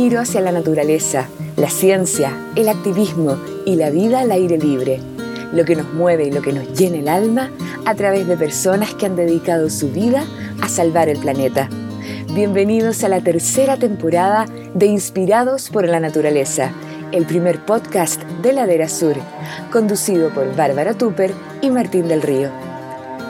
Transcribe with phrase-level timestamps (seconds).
[0.00, 1.28] giro hacia la naturaleza,
[1.58, 4.98] la ciencia, el activismo y la vida al aire libre.
[5.52, 7.50] Lo que nos mueve y lo que nos llena el alma
[7.84, 10.24] a través de personas que han dedicado su vida
[10.62, 11.68] a salvar el planeta.
[12.34, 16.72] Bienvenidos a la tercera temporada de Inspirados por la Naturaleza,
[17.12, 19.16] el primer podcast de Ladera Sur,
[19.70, 22.48] conducido por Bárbara Tupper y Martín del Río.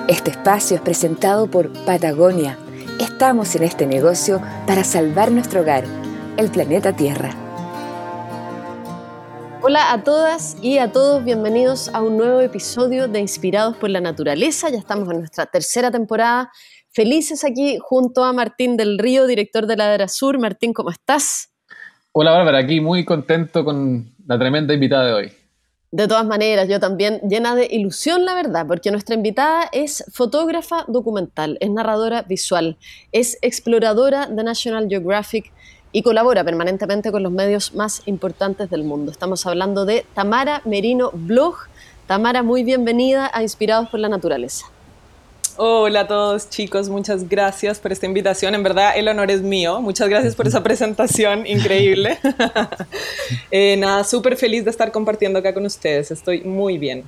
[0.07, 2.59] Este espacio es presentado por Patagonia.
[3.01, 5.83] Estamos en este negocio para salvar nuestro hogar,
[6.41, 7.35] el planeta Tierra.
[9.63, 14.01] Hola a todas y a todos, bienvenidos a un nuevo episodio de Inspirados por la
[14.01, 14.71] Naturaleza.
[14.71, 16.51] Ya estamos en nuestra tercera temporada.
[16.93, 20.39] Felices aquí junto a Martín del Río, director de Ladera Sur.
[20.39, 21.51] Martín, ¿cómo estás?
[22.13, 25.33] Hola Bárbara, aquí muy contento con la tremenda invitada de hoy.
[25.93, 30.85] De todas maneras, yo también llena de ilusión, la verdad, porque nuestra invitada es fotógrafa
[30.89, 32.79] documental, es narradora visual,
[33.13, 35.53] es exploradora de National Geographic
[35.93, 39.11] y colabora permanentemente con los medios más importantes del mundo.
[39.11, 41.57] Estamos hablando de Tamara Merino Blog.
[42.07, 44.67] Tamara, muy bienvenida a Inspirados por la Naturaleza.
[45.57, 48.55] Hola a todos chicos, muchas gracias por esta invitación.
[48.55, 49.81] En verdad el honor es mío.
[49.83, 52.19] Muchas gracias por esa presentación increíble.
[53.53, 56.11] Eh, nada, súper feliz de estar compartiendo acá con ustedes.
[56.11, 57.05] Estoy muy bien.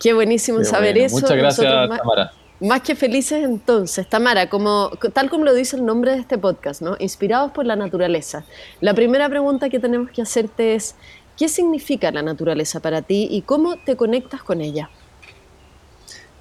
[0.00, 1.16] Qué buenísimo saber eso.
[1.16, 2.32] Muchas gracias, Tamara.
[2.64, 6.80] Más que felices entonces, Tamara, como, tal como lo dice el nombre de este podcast,
[6.80, 6.96] ¿no?
[6.98, 8.46] Inspirados por la naturaleza.
[8.80, 10.94] La primera pregunta que tenemos que hacerte es,
[11.36, 14.88] ¿qué significa la naturaleza para ti y cómo te conectas con ella?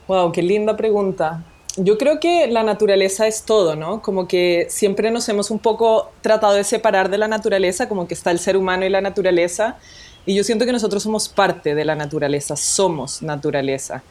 [0.07, 1.43] Wow, qué linda pregunta.
[1.75, 4.01] Yo creo que la naturaleza es todo, ¿no?
[4.01, 8.13] Como que siempre nos hemos un poco tratado de separar de la naturaleza, como que
[8.13, 9.77] está el ser humano y la naturaleza.
[10.25, 14.03] Y yo siento que nosotros somos parte de la naturaleza, somos naturaleza.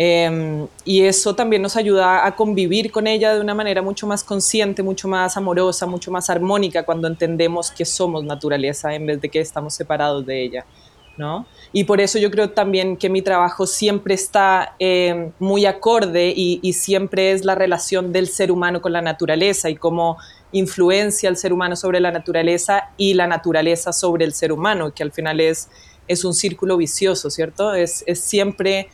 [0.00, 4.22] Em, y eso también nos ayuda a convivir con ella de una manera mucho más
[4.22, 9.28] consciente, mucho más amorosa, mucho más armónica cuando entendemos que somos naturaleza en vez de
[9.28, 10.64] que estamos separados de ella.
[11.72, 16.72] Y por eso yo creo también que mi trabajo siempre está eh, muy acorde y,
[16.72, 20.16] siempre es la relación del ser humano con la naturaleza y cómo
[20.52, 25.02] influencia el ser humano sobre la naturaleza y la naturaleza sobre el ser humano, que
[25.02, 25.68] al final es,
[26.06, 27.74] es un círculo vicioso, ¿cierto?
[27.74, 28.88] Es, siempre...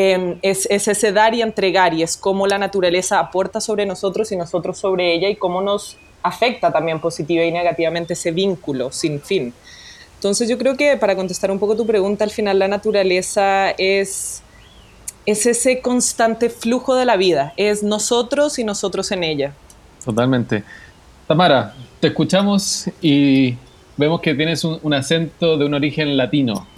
[0.00, 4.30] Em, es, es, ese dar y entregar y es cómo la naturaleza aporta sobre nosotros
[4.30, 9.20] y nosotros sobre ella y cómo nos afecta también positiva y negativamente ese vínculo sin
[9.20, 9.52] fin.
[10.14, 14.40] Entonces yo creo que para contestar un poco tu pregunta, al final la naturaleza es,
[15.26, 19.52] es ese constante flujo de la vida, es nosotros y nosotros en ella.
[20.04, 20.62] Totalmente.
[21.26, 23.56] Tamara, te escuchamos y
[23.96, 26.68] vemos que tienes un, acento de un origen latino.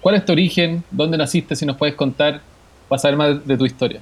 [0.00, 0.82] ¿Cuál es tu origen?
[0.90, 1.54] ¿Dónde naciste?
[1.54, 2.40] Si nos puedes contar
[2.88, 4.00] para saber más de tu historia.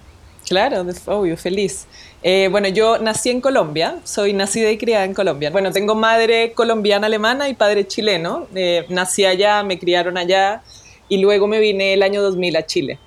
[0.49, 1.87] Claro, obvio, feliz.
[2.23, 5.51] Eh, bueno, yo nací en Colombia, soy nacida y criada en Colombia.
[5.51, 8.47] Bueno, tengo madre colombiana alemana y padre chileno.
[8.55, 10.63] Eh, nací allá, me criaron allá
[11.09, 12.99] y luego me vine el año 2000 a Chile.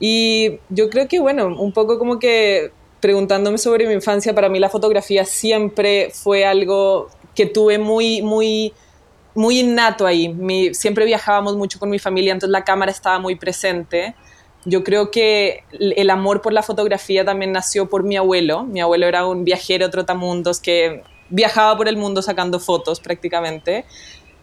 [0.00, 4.58] Y yo creo que, bueno, un poco como que preguntándome sobre mi infancia, para mí
[4.58, 8.72] la fotografía siempre fue algo que tuve muy, muy,
[9.34, 10.34] muy innato ahí.
[10.72, 14.14] siempre viajábamos mucho con mi familia, entonces la cámara estaba muy presente.
[14.64, 18.64] Yo creo que el amor por la fotografía también nació por mi abuelo.
[18.64, 23.84] Mi abuelo era un viajero trotamundos que viajaba por el mundo sacando fotos prácticamente.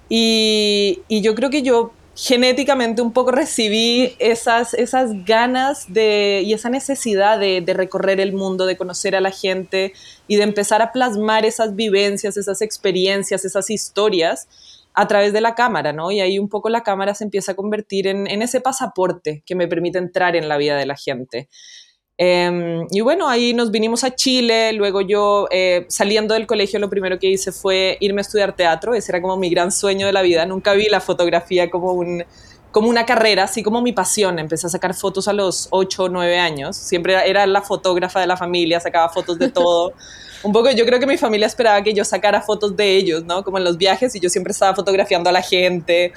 [0.09, 6.69] Y, yo creo que yo genéticamente un poco recibí esas, esas ganas de, y esa
[6.69, 9.93] necesidad de, de, recorrer el mundo, de conocer a la gente
[10.27, 14.47] y de empezar a plasmar esas vivencias, esas experiencias, esas historias
[14.93, 16.11] a través de la cámara, ¿no?
[16.11, 19.67] Y ahí un poco la cámara se empieza a convertir en, ese pasaporte que me
[19.67, 21.47] permite entrar en la vida de la gente.
[22.17, 26.89] Em, y bueno, ahí nos vinimos a Chile, luego yo eh, saliendo del colegio lo
[26.89, 30.13] primero que hice fue irme a estudiar teatro, ese era como mi gran sueño de
[30.13, 32.23] la vida, nunca vi la fotografía como un,
[32.71, 34.39] como una carrera, así como mi pasión.
[34.39, 36.77] Empecé a sacar fotos a los 8 o 9 años.
[36.77, 39.93] Siempre era la fotógrafa de la familia, sacaba fotos de todo.
[40.43, 43.43] Un poco, yo creo que mi familia esperaba que yo sacara fotos de ellos, ¿no?
[43.43, 46.13] Como en los viajes y yo siempre estaba fotografiando a la gente.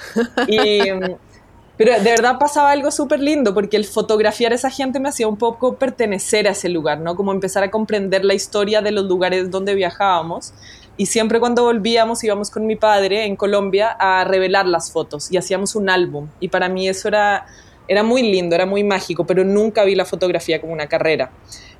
[0.47, 0.79] Y,
[1.77, 5.27] pero de verdad pasaba algo súper lindo porque el fotografiar a esa gente me hacía
[5.27, 7.15] un poco pertenecer a ese lugar, ¿no?
[7.15, 10.53] Como empezar a comprender la historia de los lugares donde viajábamos.
[10.97, 15.37] Y siempre cuando volvíamos íbamos con mi padre en Colombia a revelar las fotos y
[15.37, 16.29] hacíamos un álbum.
[16.39, 17.45] Y para mí eso era,
[17.87, 21.31] era muy lindo, era muy mágico, pero nunca vi la fotografía como una carrera.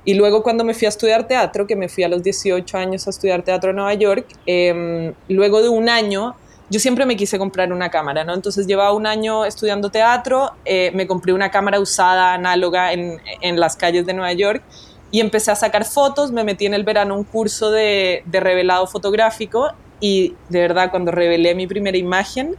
[0.06, 3.08] Y luego cuando me fui a estudiar teatro, que me fui a los 18 años
[3.08, 6.36] a estudiar teatro en Nueva York, em, luego de un año
[6.70, 8.34] yo siempre me quise comprar una cámara, ¿no?
[8.34, 13.60] Entonces llevaba un año estudiando teatro, eh, me compré una cámara usada, análoga, en, en
[13.60, 14.64] las calles de Nueva York
[15.12, 18.88] y empecé a sacar fotos, me metí en el verano un curso de, de revelado
[18.88, 19.70] fotográfico
[20.00, 22.56] y de verdad cuando revelé mi primera imagen,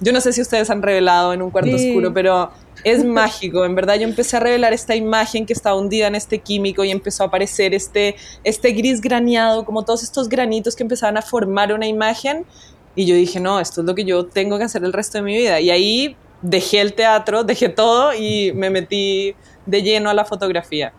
[0.00, 2.50] yo no sé si ustedes han revelado en un cuarto oscuro, pero
[2.86, 3.64] es mágico.
[3.64, 6.92] En verdad, yo empecé a revelar esta imagen que estaba hundida en este químico y
[6.92, 11.72] empezó a aparecer este, este gris graneado, como todos estos granitos que empezaban a formar
[11.72, 12.46] una imagen.
[12.94, 15.22] Y yo dije, no, esto es lo que yo tengo que hacer el resto de
[15.22, 15.58] mi vida.
[15.58, 19.34] Y ahí dejé el teatro, dejé todo y me metí
[19.66, 20.92] de lleno a la fotografía.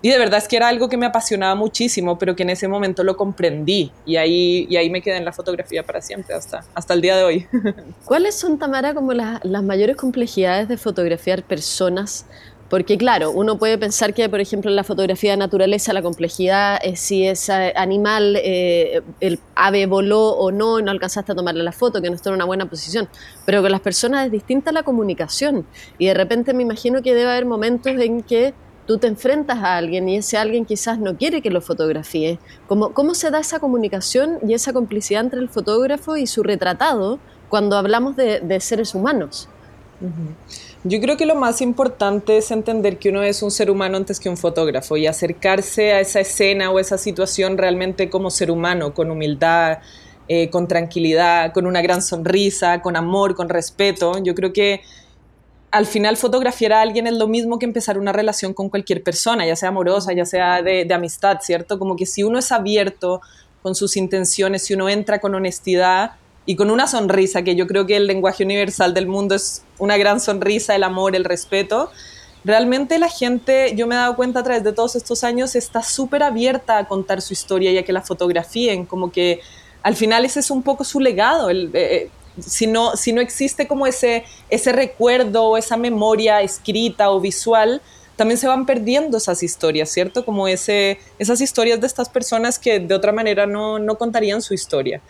[0.00, 2.68] Y de verdad es que era algo que me apasionaba muchísimo, pero que en ese
[2.68, 6.64] momento lo comprendí y ahí, y ahí me quedé en la fotografía para siempre, hasta,
[6.74, 7.46] hasta el día de hoy.
[8.04, 12.26] ¿Cuáles son, Tamara, como las, las mayores complejidades de fotografiar personas?
[12.68, 16.78] Porque claro, uno puede pensar que, por ejemplo, en la fotografía de naturaleza la complejidad
[16.82, 21.64] es si ese animal, eh, el ave voló o no, y no alcanzaste a tomarle
[21.64, 23.08] la foto, que no está en una buena posición.
[23.46, 25.66] Pero con las personas es distinta la comunicación.
[25.96, 28.52] Y de repente me imagino que debe haber momentos en que
[28.88, 32.38] tú te enfrentas a alguien y ese alguien quizás no quiere que lo fotografíe.
[32.66, 37.18] ¿Cómo, ¿Cómo se da esa comunicación y esa complicidad entre el fotógrafo y su retratado
[37.50, 39.46] cuando hablamos de, seres humanos?
[40.84, 44.18] Yo creo que lo más importante es entender que uno es un ser humano antes
[44.18, 48.94] que un fotógrafo y acercarse a esa escena o esa situación realmente como ser humano,
[48.94, 49.80] con humildad,
[50.28, 54.22] eh, con tranquilidad, con una gran sonrisa, con amor, con respeto.
[54.22, 54.80] Yo creo que
[55.70, 59.46] al final fotografiar a alguien es lo mismo que empezar una relación con cualquier persona,
[59.46, 61.78] ya sea amorosa, ya sea de, amistad, ¿cierto?
[61.78, 63.20] Como que si uno es abierto
[63.62, 66.12] con sus intenciones, si uno entra con honestidad
[66.46, 69.98] y con una sonrisa, que yo creo que el lenguaje universal del mundo es una
[69.98, 71.90] gran sonrisa, el amor, el respeto,
[72.44, 75.82] realmente la gente, yo me he dado cuenta a través de todos estos años, está
[75.82, 79.40] súper abierta a contar su historia y a que la fotografíen, como que
[79.82, 83.66] al final ese es un poco su legado, el, eh, si no, si no existe
[83.66, 87.80] como ese, ese recuerdo o esa memoria escrita o visual,
[88.16, 90.24] también se van perdiendo esas historias, ¿cierto?
[90.24, 94.54] Como ese, esas historias de estas personas que de otra manera no, no contarían su
[94.54, 95.00] historia.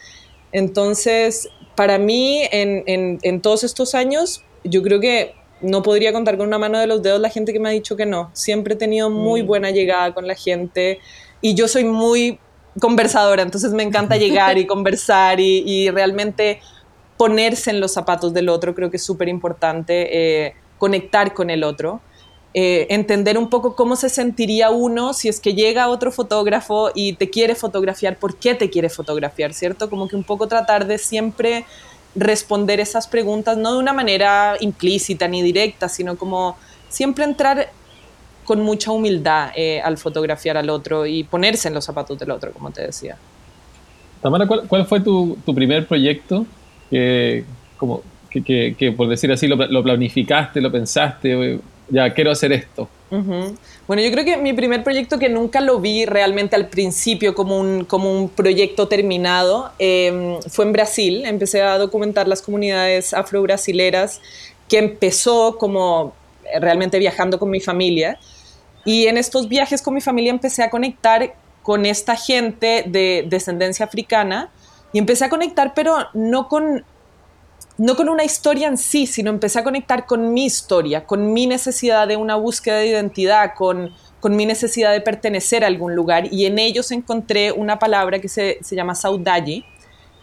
[0.53, 6.37] Entonces, para mí, en, en, en, todos estos años, yo creo que no podría contar
[6.37, 8.31] con una mano de los dedos la gente que me ha dicho que no.
[8.35, 9.47] Siempre he tenido muy mm.
[9.47, 10.99] buena llegada con la gente
[11.41, 12.39] y yo soy muy
[12.79, 16.61] conversadora, entonces me encanta llegar y conversar y, y realmente
[17.19, 21.65] ponerse en los zapatos del otro, creo que es súper importante, eh, conectar con el
[21.65, 22.01] otro,
[22.55, 27.13] eh, entender un poco cómo se sentiría uno si es que llega otro fotógrafo y
[27.15, 29.91] te quiere fotografiar, por qué te quiere fotografiar, ¿cierto?
[29.91, 31.67] Como que un poco tratar de siempre
[32.15, 36.57] responder esas preguntas, no de una manera implícita ni directa, sino como
[36.89, 37.71] siempre entrar
[38.45, 42.53] con mucha humildad eh, al fotografiar al otro y ponerse en los zapatos del otro,
[42.53, 43.19] como te decía.
[44.23, 46.47] Tamara, ¿cuál, fue tu, tu primer proyecto
[46.91, 47.45] que,
[47.77, 52.89] como, que, que, por decir así, lo, lo, planificaste, lo pensaste, ya quiero hacer esto?
[53.11, 57.59] Bueno, yo creo que mi primer proyecto que nunca lo vi realmente al principio como
[57.59, 61.25] un, como un proyecto terminado em, fue en Brasil.
[61.25, 64.21] Empecé a documentar las comunidades afro-brasileras
[64.69, 66.13] que empezó como
[66.61, 68.19] realmente viajando con mi familia.
[68.85, 73.87] Y en estos viajes con mi familia empecé a conectar con esta gente de descendencia
[73.87, 74.51] africana
[74.93, 76.85] y empecé a conectar, pero no con,
[77.77, 81.47] no con una historia en sí, sino empecé a conectar con mi historia, con mi
[81.47, 86.33] necesidad de una búsqueda de identidad, con, con mi necesidad de pertenecer a algún lugar.
[86.33, 89.65] Y en ellos encontré una palabra que se, se llama saudade,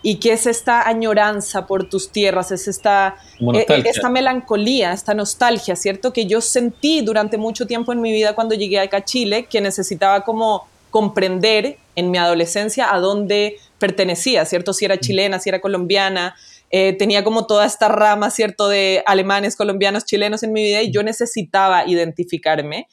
[0.08, 5.76] y que es esta añoranza por tus tierras, es esta, eh, esta melancolía, esta nostalgia,
[5.76, 6.14] ¿cierto?
[6.14, 9.62] Que yo sentí durante mucho tiempo en mi vida cuando llegué acá a Chile, que
[9.62, 14.74] necesitaba como comprender en mi adolescencia a dónde pertenecía, ¿cierto?
[14.74, 16.36] Si era chilena, si era colombiana,
[16.72, 18.68] eh, tenía como toda esta rama, ¿cierto?
[18.68, 22.88] De alemanes, colombianos, chilenos en mi vida y yo necesitaba identificarme.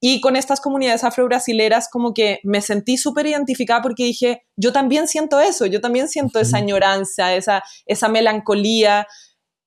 [0.00, 5.08] Y con estas comunidades afro-brasileras como que me sentí súper identificada porque dije, yo también
[5.08, 9.06] siento eso, yo también siento esa añoranza, esa, esa melancolía,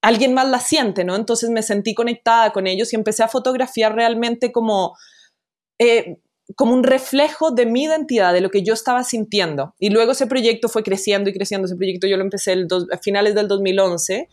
[0.02, 1.16] alguien más la siente, ¿no?
[1.16, 4.96] Entonces me sentí conectada con ellos y empecé a fotografiar realmente como...
[5.80, 6.18] Eh,
[6.56, 9.74] como un reflejo de mi identidad, de lo que yo estaba sintiendo.
[9.80, 11.68] Y luego ese proyecto fue creciendo y creciendo.
[11.68, 12.54] Ese proyecto yo lo empecé
[12.92, 14.28] a finales del 2011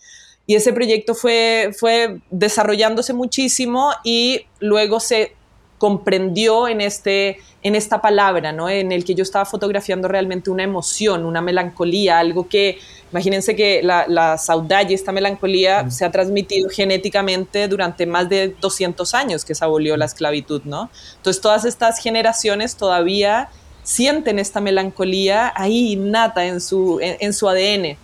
[0.47, 5.33] y ese proyecto fue, fue desarrollándose muchísimo y luego se
[5.79, 8.69] comprendió en, este, en esta palabra, ¿no?
[8.71, 12.79] en el que yo estaba fotografiando realmente una emoción, una melancolía, algo que,
[13.17, 19.15] imagínense que la, la saudade, esta melancolía, se ha transmitido genéticamente durante más de 200
[19.15, 20.91] años que se abolió la esclavitud, ¿no?
[21.17, 23.49] Entonces todas estas generaciones todavía
[23.83, 27.97] sienten esta melancolía ahí innata en su, en su ADN.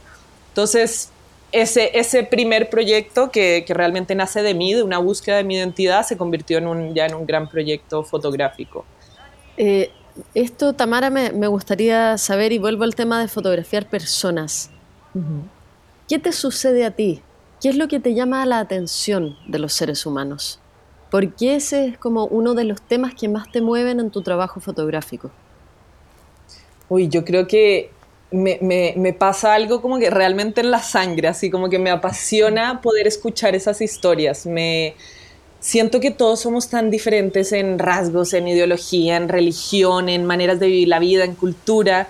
[0.49, 1.11] Entonces,
[1.53, 5.57] ese, ese primer proyecto que, que, realmente nace de mí, de una búsqueda de mi
[5.57, 8.85] identidad, se convirtió en un, ya en un gran proyecto fotográfico.
[9.57, 9.91] Eh,
[10.35, 14.71] esto, Tamara, me, gustaría saber, y vuelvo al tema de fotografiar personas.
[16.09, 17.23] ¿Qué te sucede a ti?
[17.61, 20.59] ¿Qué es lo que te llama la atención de los seres humanos?
[21.11, 24.23] ¿Por qué ese es como uno de los temas que más te mueven en tu
[24.23, 25.31] trabajo fotográfico?
[26.89, 27.91] Uy, yo creo que
[28.33, 33.07] me, pasa algo como que realmente en la sangre, así como que me apasiona poder
[33.07, 34.47] escuchar esas historias.
[34.47, 34.95] Me
[35.61, 40.67] siento que todos somos tan diferentes en rasgos, en ideología, en religión, en maneras de
[40.67, 42.09] vivir la vida, en cultura,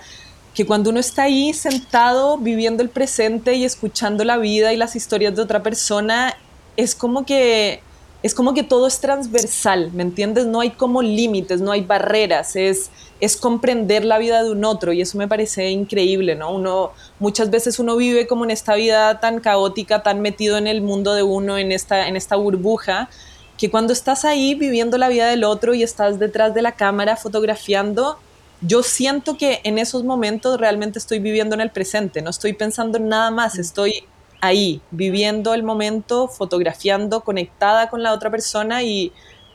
[0.53, 4.95] que cuando uno está ahí sentado viviendo el presente y escuchando la vida y las
[4.95, 6.35] historias de otra persona,
[6.77, 7.81] es como que
[8.23, 10.45] es como que todo es transversal, ¿me entiendes?
[10.45, 14.93] No hay como límites, no hay barreras, es, es comprender la vida de un otro
[14.93, 16.53] y eso me parece increíble, ¿no?
[16.53, 20.81] Uno, muchas veces uno vive como en esta vida tan caótica, tan metido en el
[20.81, 23.09] mundo de uno, en esta, en esta burbuja,
[23.57, 27.17] que cuando estás ahí viviendo la vida del otro y estás detrás de la cámara
[27.17, 28.19] fotografiando,
[28.61, 32.97] yo siento que en esos momentos realmente estoy viviendo en el presente, no estoy pensando
[32.97, 34.05] en nada más, estoy
[34.43, 39.13] ahí, viviendo el momento, fotografiando, conectada con la otra persona y,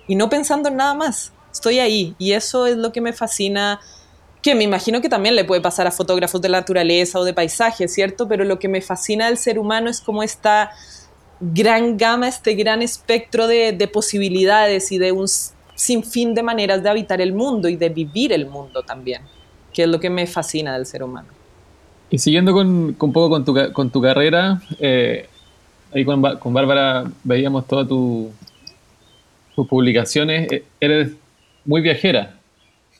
[0.08, 1.32] no pensando en nada más.
[1.52, 3.80] Estoy ahí y eso es lo que me fascina,
[4.40, 7.86] que me imagino que también le puede pasar a fotógrafos de naturaleza o de paisaje,
[7.86, 8.28] ¿cierto?
[8.28, 10.70] Pero lo que me fascina del ser humano es como esta
[11.38, 15.28] gran gama, este gran espectro de, de posibilidades y de un
[15.78, 19.22] sinfín de maneras de habitar el mundo y de vivir el mundo también,
[19.72, 21.28] que es lo que me fascina del ser humano.
[22.10, 25.28] Y siguiendo con, un poco con tu, con tu carrera, eh,
[25.94, 28.32] ahí con, con Bárbara veíamos todas tu,
[29.54, 31.12] tus publicaciones, eh, eres
[31.64, 32.34] muy viajera.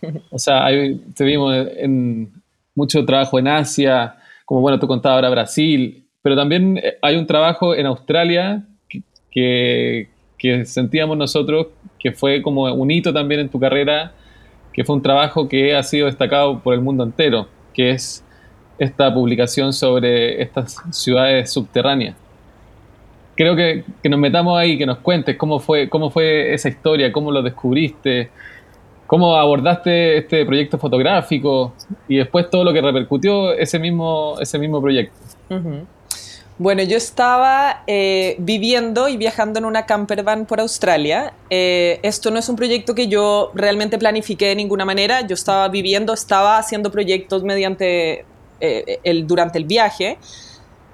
[0.30, 2.30] O sea, ahí te vimos en
[2.76, 7.26] mucho trabajo en Asia, como bueno, tú contabas ahora Brasil, pero también eh, hay un
[7.26, 10.08] trabajo en Australia que, que,
[10.64, 11.68] sentíamos nosotros
[11.98, 14.12] que fue como un hito también en tu carrera,
[14.72, 18.24] que fue un trabajo que ha sido destacado por el mundo entero, que es
[18.78, 22.14] esta publicación sobre estas ciudades subterráneas.
[23.36, 27.12] Creo que, que, nos metamos ahí, que nos cuentes cómo fue, cómo fue esa historia,
[27.12, 28.30] cómo lo descubriste,
[29.06, 31.72] cómo abordaste este proyecto fotográfico
[32.08, 35.16] y después todo lo que repercutió ese mismo, ese mismo proyecto.
[36.60, 41.32] Bueno, yo estaba eh, viviendo y viajando en una camper van por Australia.
[41.50, 45.20] Eh, esto no es un proyecto que yo realmente planifiqué de ninguna manera.
[45.20, 47.44] Yo estaba viviendo, estaba haciendo proyectos
[48.60, 50.18] eh, durante el viaje.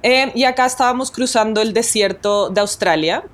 [0.02, 3.24] Eh, y acá estábamos cruzando el desierto de Australia.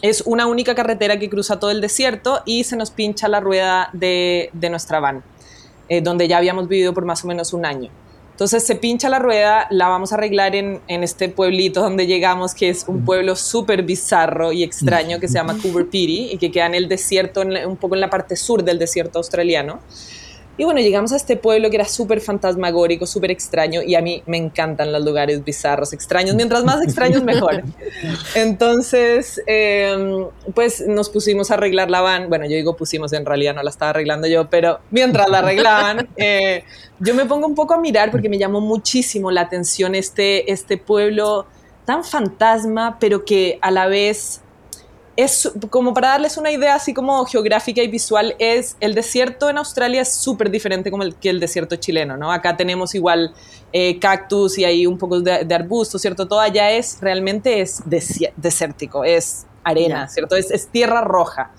[0.00, 3.90] Es una única carretera que cruza todo el desierto y se nos pincha la rueda
[3.92, 5.24] de, nuestra van,
[6.02, 7.90] donde ya habíamos vivido por más o menos un año.
[8.40, 12.54] Entonces se pincha la rueda, la vamos a arreglar en, en este pueblito donde llegamos,
[12.54, 16.50] que es un pueblo súper bizarro y extraño que se llama Coober Pedy y que
[16.50, 19.80] queda en el desierto, un poco en la parte sur del desierto australiano.
[20.56, 24.22] Y bueno, llegamos a este pueblo que era súper fantasmagórico, súper extraño, y a mí
[24.26, 27.62] me encantan los lugares bizarros, extraños, mientras más extraños mejor.
[28.34, 33.54] Entonces, em, pues nos pusimos a arreglar la van, bueno, yo digo pusimos, en realidad
[33.54, 36.64] no la estaba arreglando yo, pero mientras la arreglaban, eh,
[36.98, 40.76] yo me pongo un poco a mirar porque me llamó muchísimo la atención este, este
[40.76, 41.46] pueblo
[41.86, 44.42] tan fantasma, pero que a la vez
[45.22, 49.58] es como para darles una idea así como geográfica y visual, es el desierto en
[49.58, 52.32] Australia es súper diferente como el, que el desierto chileno, ¿no?
[52.32, 53.34] Acá tenemos igual
[53.72, 56.26] eh, cactus y hay un poco de, de arbusto, ¿cierto?
[56.26, 57.82] Todo allá es realmente es
[58.36, 60.36] desértico, es arena, ¿cierto?
[60.36, 61.52] Es, es, tierra roja.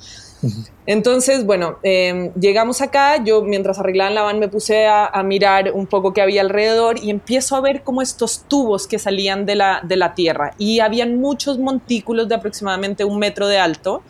[0.86, 5.86] Entonces, bueno, em, llegamos acá, yo mientras arreglaban la van me puse a, mirar un
[5.86, 9.82] poco qué había alrededor y empiezo a ver como estos tubos que salían de la,
[9.84, 14.02] de la tierra y habían muchos montículos de aproximadamente un metro de alto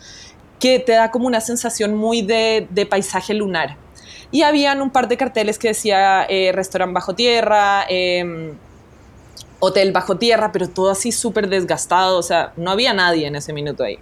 [0.60, 3.78] que te da como una sensación muy de, de paisaje lunar.
[4.32, 8.54] Y habían un par de carteles que decía eh, restaurante bajo tierra, em,
[9.60, 13.52] hotel bajo tierra, pero todo así súper desgastado, o sea, no había nadie en ese
[13.52, 14.00] minuto ahí.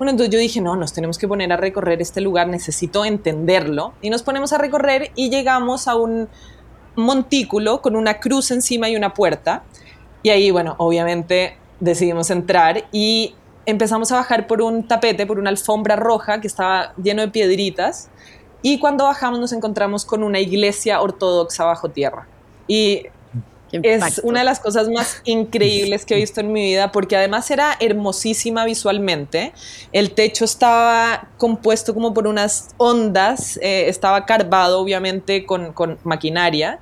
[0.00, 3.92] Bueno, entonces yo dije, no, nos tenemos que poner a recorrer este lugar, necesito entenderlo.
[4.00, 6.26] Y nos ponemos a recorrer y llegamos a un
[6.96, 9.62] montículo con una cruz encima y una puerta.
[10.22, 13.34] Y ahí, bueno, obviamente decidimos entrar y
[13.66, 18.08] empezamos a bajar por un tapete, por una alfombra roja que estaba lleno de piedritas.
[18.62, 22.26] Y cuando bajamos nos encontramos con una iglesia ortodoxa bajo tierra.
[22.66, 23.02] Y
[23.72, 27.50] es una de las cosas más increíbles que he visto en mi vida porque además
[27.50, 29.52] era hermosísima visualmente.
[29.92, 36.80] El techo estaba compuesto como por unas ondas, eh, estaba carvado obviamente con, con, maquinaria.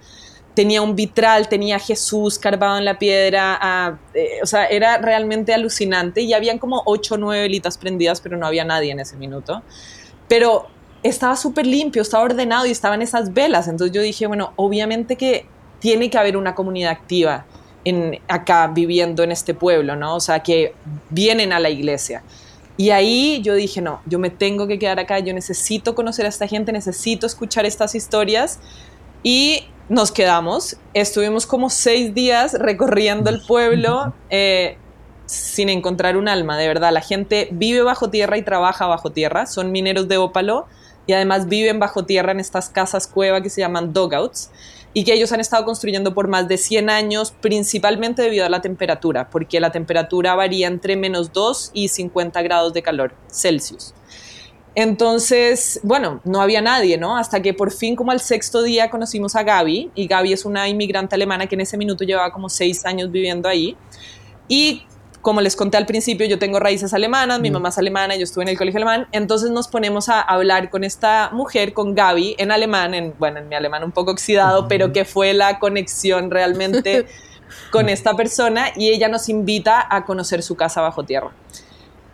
[0.55, 5.55] Tenía un vitral, tenía Jesús carvado en la piedra, ah, eh, o sea, era realmente
[5.55, 9.17] alucinante y habían como ocho o nueve velitas prendidas, pero no había nadie en ese
[9.17, 9.63] minuto.
[10.27, 10.67] Pero
[11.03, 13.69] estaba súper limpio, estaba ordenado y estaban esas velas.
[13.69, 15.47] Entonces yo dije, bueno, obviamente que
[15.79, 17.47] tiene que haber una comunidad activa
[17.85, 20.17] en, acá viviendo en este pueblo, ¿no?
[20.17, 20.75] O sea, que
[21.11, 22.23] vienen a la iglesia.
[22.77, 26.29] Y ahí yo dije, no, yo me tengo que quedar acá, yo necesito conocer a
[26.29, 28.61] esta gente, necesito escuchar estas historias.
[29.23, 34.77] Y nos quedamos, estuvimos como seis días recorriendo el pueblo eh,
[35.27, 36.93] sin encontrar un alma, de verdad.
[36.93, 40.67] La gente vive bajo tierra y trabaja bajo tierra, son mineros de ópalo
[41.07, 44.51] y además viven bajo tierra en estas casas cueva que se llaman dogouts
[44.95, 48.61] y que ellos han estado construyendo por más de 100 años, principalmente debido a la
[48.61, 53.95] temperatura, porque la temperatura varía entre menos 2 y 50 grados de calor Celsius.
[54.75, 57.17] Entonces, bueno, no había nadie, ¿no?
[57.17, 60.69] Hasta que por fin, como al sexto día, conocimos a Gaby, y Gaby es una
[60.69, 63.77] inmigrante alemana que en ese minuto llevaba como seis años viviendo ahí.
[64.47, 64.85] Y
[65.29, 67.53] como les conté al principio, yo tengo raíces alemanas, mi mm.
[67.53, 70.85] mamá es alemana, yo estuve en el colegio alemán, entonces nos ponemos a hablar con
[70.85, 74.91] esta mujer, con Gaby, en alemán, en, bueno, en mi alemán un poco oxidado, pero
[74.91, 77.05] que fue la conexión realmente
[77.71, 81.31] con esta persona y ella nos invita a conocer su casa bajo tierra.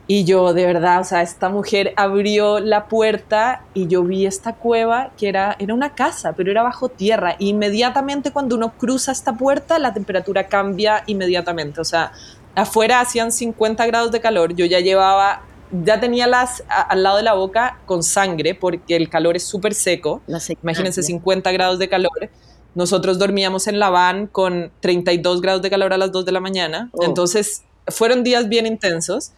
[0.08, 4.54] Y yo, de verdad, o sea, esta mujer abrió la puerta y yo vi esta
[4.56, 7.36] cueva que era, era una casa, pero era bajo tierra.
[7.38, 11.80] E inmediatamente cuando uno cruza esta puerta, la temperatura cambia inmediatamente.
[11.80, 12.12] O sea,
[12.54, 15.42] afuera hacían 50 grados de calor, yo ya llevaba,
[15.84, 19.74] ya tenía las al lado de la boca con sangre porque el calor es súper
[19.74, 20.22] seco.
[20.62, 22.30] Imagínense 50 grados de calor.
[22.74, 26.40] Nosotros dormíamos en la van con 32 grados de calor a las 2 de la
[26.40, 26.90] mañana.
[26.92, 27.04] Oh.
[27.04, 29.32] Entonces, fueron días bien intensos.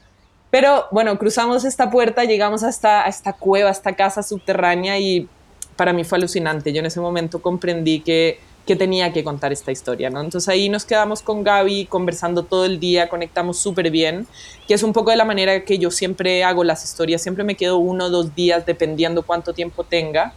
[0.50, 5.28] Pero bueno, cruzamos esta puerta, llegamos hasta a esta cueva, a esta casa subterránea y
[5.76, 6.72] para mí fue alucinante.
[6.72, 10.20] Yo en ese momento comprendí que que tenía que contar esta historia, ¿no?
[10.20, 14.26] Entonces ahí nos quedamos con Gaby conversando todo el día, conectamos súper bien,
[14.66, 17.54] que es un poco de la manera que yo siempre hago las historias, siempre me
[17.54, 20.34] quedo uno o dos días dependiendo cuánto tiempo tenga,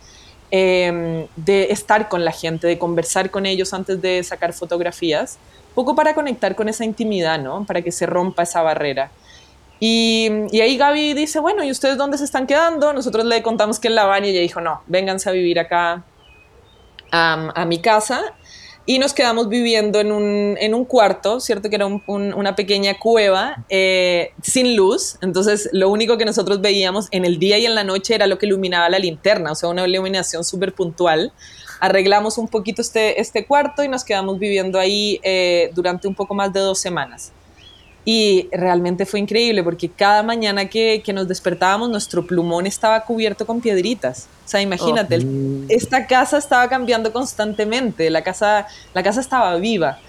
[0.51, 5.39] em, de estar con la gente, de conversar con ellos antes de sacar fotografías,
[5.73, 7.65] poco para conectar con esa intimidad, ¿no?
[7.65, 9.11] Para que se rompa esa barrera.
[9.79, 10.29] Y,
[10.61, 12.91] ahí Gaby dice, bueno, ¿y ustedes dónde se están quedando?
[12.93, 16.03] Nosotros le contamos que en La Habana y ella dijo, no, vénganse a vivir acá
[17.11, 18.21] a, mi casa
[18.85, 21.69] y nos quedamos viviendo en un, en un cuarto, ¿cierto?
[21.69, 25.17] Que era una pequeña cueva eh, sin luz.
[25.21, 28.39] Entonces, lo único que nosotros veíamos en el día y en la noche era lo
[28.39, 31.31] que iluminaba la linterna, o sea, una iluminación súper puntual.
[31.79, 36.33] Arreglamos un poquito este, este cuarto y nos quedamos viviendo ahí eh, durante un poco
[36.33, 37.31] más de dos semanas.
[38.11, 43.45] Y realmente fue increíble porque cada mañana que, que, nos despertábamos nuestro plumón estaba cubierto
[43.45, 44.27] con piedritas.
[44.47, 45.65] O sea, imagínate, oh.
[45.69, 49.99] esta casa estaba cambiando constantemente, la casa, la casa estaba viva.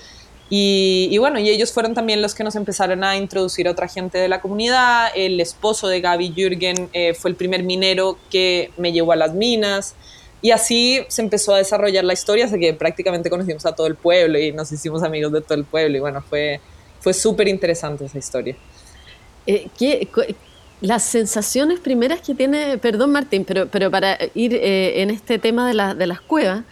[0.49, 3.87] Y, y, bueno, y ellos fueron también los que nos empezaron a introducir a otra
[3.87, 5.09] gente de la comunidad.
[5.15, 9.35] El esposo de Gaby Jürgen eh, fue el primer minero que me llevó a las
[9.35, 9.95] minas.
[10.41, 13.97] Y así se empezó a desarrollar la historia, hasta que prácticamente conocimos a todo el
[13.97, 15.99] pueblo y nos hicimos amigos de todo el pueblo.
[15.99, 16.63] Y bueno, fue,
[17.01, 18.57] fue súper interesante esa historia.
[19.47, 20.09] Eh, ¿qué,
[20.81, 25.67] las sensaciones primeras que tiene, perdón Martín, pero, pero para ir eh, en este tema
[25.67, 26.63] de, de las cuevas,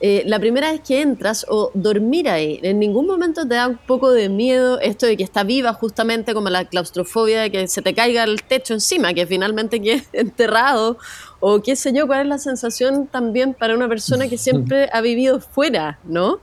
[0.00, 3.76] eh, la primera vez que entras o dormir ahí, en ningún momento te da un
[3.76, 7.82] poco de miedo esto de que está viva justamente como la claustrofobia de que se
[7.82, 10.98] te caiga el techo encima, que finalmente quede enterrado
[11.38, 15.00] o qué sé yo, cuál es la sensación también para una persona que siempre ha
[15.00, 16.40] vivido fuera, ¿no?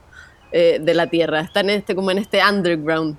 [0.51, 3.17] de la tierra, está en este, como en este underground.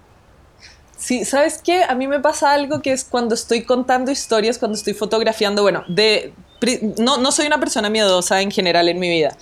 [1.01, 1.83] Sí, ¿sabes qué?
[1.83, 5.83] A mí me pasa algo que es cuando estoy contando historias, cuando estoy fotografiando, bueno,
[5.89, 6.35] de,
[6.99, 9.35] no, no soy una persona miedosa en general en mi vida,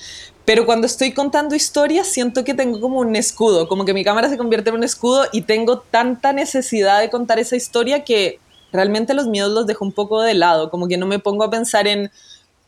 [0.45, 4.29] pero cuando estoy contando historias siento que tengo como un escudo, como que mi cámara
[4.29, 8.39] se convierte en un escudo y tengo tanta necesidad de contar esa historia que
[8.71, 11.51] realmente los miedos los dejo un poco de lado, como que no me pongo a
[11.51, 12.13] pensar en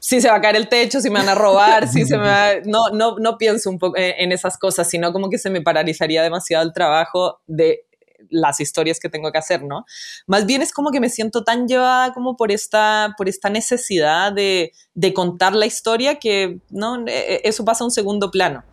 [0.00, 2.24] si se va a caer el techo, si me van a robar, si se me
[2.24, 2.48] va...
[2.64, 6.22] No, no, no pienso un poco en esas cosas, sino como que se me paralizaría
[6.22, 7.84] demasiado el trabajo de
[8.30, 9.84] las historias que tengo que hacer, ¿no?
[10.26, 14.32] Más bien es como que me siento tan llevada como por esta, por esta necesidad
[14.32, 14.72] de,
[15.14, 17.06] contar la historia que, ¿no?
[17.06, 18.64] E, e, eso pasa a un segundo plano.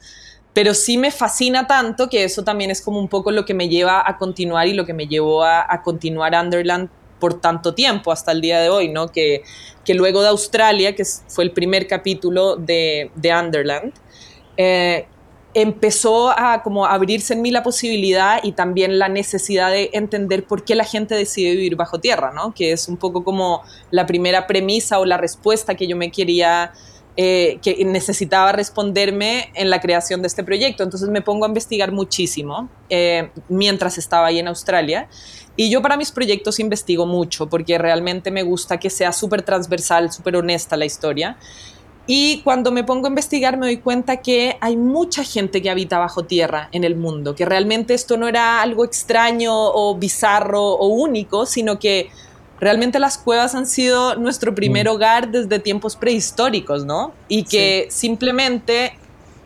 [0.54, 3.70] Pero sí me fascina tanto que eso también es como un poco lo que me
[3.70, 6.89] lleva a continuar y lo que me llevó a, a continuar Underland
[7.20, 9.08] por tanto tiempo hasta el día de hoy, ¿no?
[9.08, 9.43] Que,
[9.84, 13.93] que luego de Australia, que fue el primer capítulo de, de Underland,
[14.58, 15.08] eh,
[15.60, 20.63] empezó a como abrirse en mí la posibilidad y también la necesidad de entender por
[20.63, 22.54] qué la gente decide vivir bajo tierra, ¿no?
[22.54, 26.74] Que es un poco como la primera premisa o la respuesta que yo me quería
[27.15, 30.84] eh, que necesitaba responderme en la creación de este proyecto.
[30.84, 35.10] Entonces me pongo a investigar muchísimo eh, mientras estaba ahí en Australia.
[35.56, 40.12] Y yo para mis proyectos investigo mucho porque realmente me gusta que sea súper transversal,
[40.12, 41.36] súper honesta la historia.
[42.08, 46.00] Y cuando me pongo a investigar me doy cuenta que hay mucha gente que habita
[46.00, 50.88] bajo tierra en el mundo, que realmente esto no era algo extraño o bizarro o
[50.88, 52.10] único, sino que
[52.62, 54.89] realmente las cuevas han sido nuestro primer mm.
[54.89, 57.12] hogar desde tiempos prehistóricos, ¿no?
[57.28, 58.93] Y que simplemente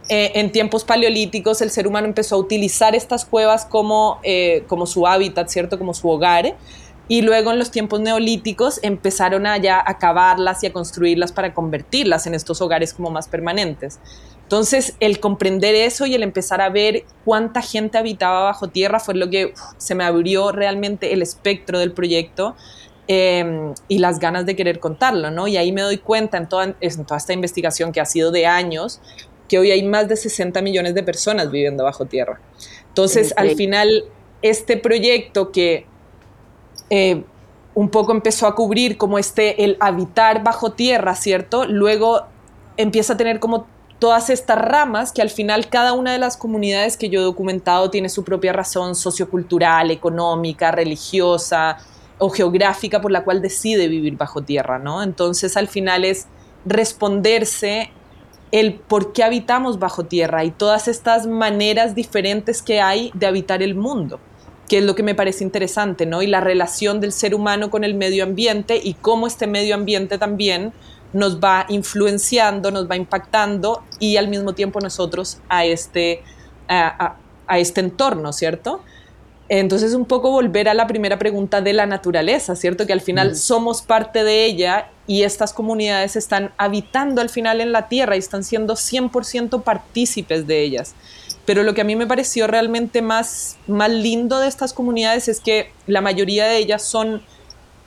[0.10, 4.86] eh, en tiempos paleolíticos el ser humano empezó a utilizar estas cuevas como, eh, como
[4.86, 5.78] su hábitat, ¿cierto?
[5.78, 6.56] Como su hogar.
[7.12, 11.54] Y luego en los tiempos neolíticos empezaron a ya a cavarlas y a construirlas para
[11.54, 14.00] convertirlas en estos hogares como más permanentes.
[14.44, 19.16] Entonces, el comprender eso y el empezar a ver cuánta gente habitaba bajo tierra fue
[19.16, 22.56] lo que se me abrió realmente el espectro del proyecto
[23.14, 25.46] Em, y las ganas de querer contarlo, ¿no?
[25.46, 28.46] Y ahí me doy cuenta en toda, en toda esta investigación que ha sido de
[28.46, 29.02] años,
[29.50, 32.40] que hoy hay más de 60 millones de personas viviendo bajo tierra.
[32.88, 34.06] Entonces, al final,
[34.42, 35.88] este proyecto que
[36.92, 37.24] eh,
[37.74, 41.66] un poco empezó a cubrir como este, el habitar bajo tierra, ¿cierto?
[41.66, 42.28] Luego
[42.78, 43.66] empieza a tener como
[43.98, 47.90] todas estas ramas que al final cada una de las comunidades que yo he documentado
[47.90, 51.78] tiene su propia razón sociocultural, económica, religiosa,
[52.24, 55.02] o geográfica por la cual decide vivir bajo tierra, ¿no?
[55.02, 56.28] Entonces al final es
[56.66, 57.90] responderse
[58.52, 63.64] el por qué habitamos bajo tierra y todas estas maneras diferentes que hay de habitar
[63.64, 64.20] el mundo,
[64.72, 66.22] que es lo que me parece interesante, ¿no?
[66.22, 70.18] Y la relación del ser humano con el medio ambiente y cómo este medio ambiente
[70.18, 70.72] también
[71.12, 76.24] nos va influenciando, nos va impactando y al mismo tiempo nosotros a este,
[76.70, 78.82] a, a este entorno, ¿cierto?
[79.50, 82.88] Entonces, un poco volver a la primera pregunta de la naturaleza, ¿cierto?
[82.88, 87.74] Que al final somos parte de ella y estas comunidades están habitando al final en
[87.74, 90.96] la tierra y están siendo 100% partícipes de ellas.
[91.52, 95.42] Pero lo que a mí me pareció realmente más, más lindo de estas comunidades es
[95.42, 97.22] que la mayoría de ellas son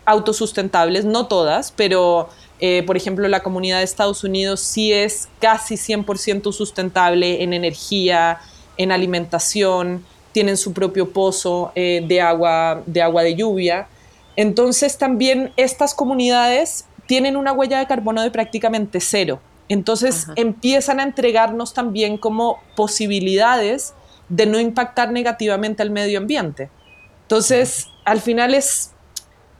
[0.04, 2.28] autosustentables, no todas, pero
[2.60, 8.38] eh, por ejemplo la comunidad de Estados Unidos sí es casi 100% sustentable en energía,
[8.76, 13.88] en alimentación, tienen su propio pozo eh, de, agua, de agua de lluvia.
[14.36, 19.40] Entonces también estas comunidades tienen una huella de carbono de prácticamente cero.
[19.68, 23.94] Entonces empiezan a entregarnos también como posibilidades
[24.28, 26.70] de no impactar negativamente al medio ambiente.
[27.22, 28.94] Entonces, al final es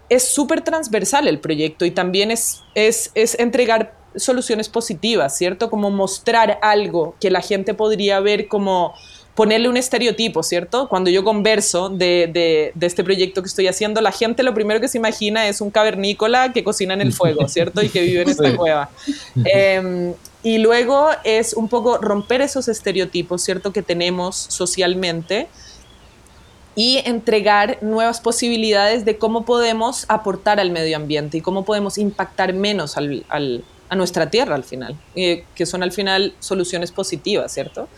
[0.09, 5.71] es súper transversal el proyecto y también es, es, es entregar soluciones positivas, ¿cierto?
[5.71, 8.95] Como mostrar algo que la gente podría ver como
[9.35, 10.89] ponerle un estereotipo, ¿cierto?
[10.89, 14.99] Cuando yo converso de, este proyecto que estoy haciendo, la gente lo primero que se
[14.99, 17.83] imagina es un cavernícola que cocina en el fuego, ¿cierto?
[17.83, 18.91] Y que vive en esta cueva.
[19.45, 23.73] Em, y luego es un poco romper esos estereotipos, ¿cierto?
[23.73, 25.49] Que tenemos socialmente
[26.77, 32.53] y entregar nuevas posibilidades de cómo podemos aportar al medio ambiente y cómo podemos impactar
[32.53, 37.89] menos a nuestra tierra al final, eh, que son al final soluciones positivas, ¿cierto?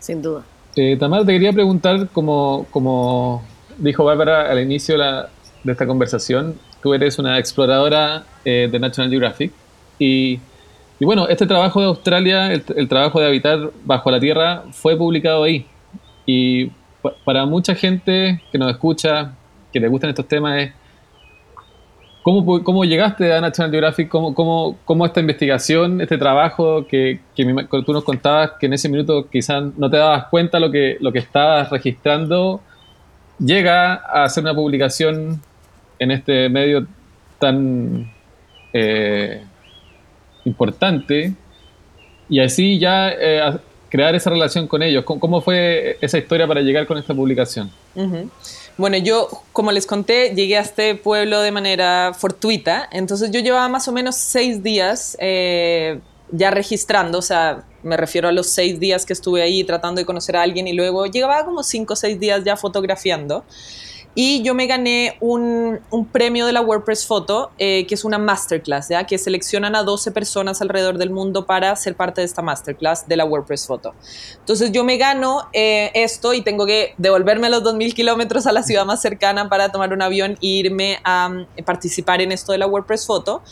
[0.00, 0.44] Sin duda.
[0.76, 3.44] Eh, Tamara, te quería preguntar, como, como
[3.78, 9.52] dijo Bárbara al inicio de esta conversación, tú eres una exploradora eh, de National Geographic
[9.98, 10.40] y,
[10.98, 15.44] y, bueno, este trabajo de Australia, el, trabajo de habitar bajo la Tierra, fue publicado
[15.44, 15.66] ahí.
[16.26, 16.70] Y
[17.24, 19.32] para mucha gente que nos escucha,
[19.72, 20.72] que le gustan estos temas, es
[22.24, 24.08] ¿Cómo, ¿Cómo, llegaste a National Geographic?
[24.08, 27.44] ¿Cómo, cómo, cómo esta investigación, este trabajo que, que,
[27.84, 31.12] tú nos contabas que en ese minuto quizás no te dabas cuenta lo que, lo
[31.12, 32.62] que estabas registrando,
[33.38, 35.42] llega a hacer una publicación
[35.98, 36.86] en este medio
[37.38, 38.10] tan
[38.72, 39.42] eh,
[40.46, 41.34] importante
[42.30, 43.58] y así ya eh,
[43.90, 45.04] crear esa relación con ellos?
[45.04, 47.70] ¿Cómo, fue esa historia para llegar con esta publicación?
[48.76, 53.68] Bueno, yo, como les conté, llegué a este pueblo de manera fortuita, entonces yo llevaba
[53.68, 56.00] más o menos seis días eh,
[56.32, 60.04] ya registrando, o sea, me refiero a los seis días que estuve ahí tratando de
[60.06, 63.44] conocer a alguien y luego llegaba como cinco o seis días ya fotografiando
[64.14, 68.18] y yo me gané un, un premio de la WordPress Photo, eh, que es una
[68.18, 69.04] masterclass, ¿ya?
[69.04, 73.16] que seleccionan a 12 personas alrededor del mundo para ser parte de esta masterclass de
[73.16, 73.92] la WordPress Photo.
[74.38, 78.62] Entonces yo me gano eh, esto y tengo que devolverme los 2.000 kilómetros a la
[78.62, 82.58] ciudad más cercana para tomar un avión e irme a um, participar en esto de
[82.58, 83.42] la WordPress Photo.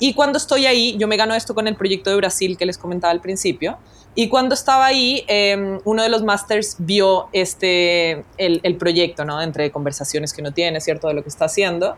[0.00, 2.76] Y cuando estoy ahí, yo me gano esto con el proyecto de Brasil que les
[2.76, 3.78] comentaba al principio.
[4.14, 9.40] Y cuando estaba ahí, em, uno de los masters vio este, el, el, proyecto, ¿no?
[9.40, 11.08] Entre conversaciones que uno tiene, ¿cierto?
[11.08, 11.96] De lo que está haciendo.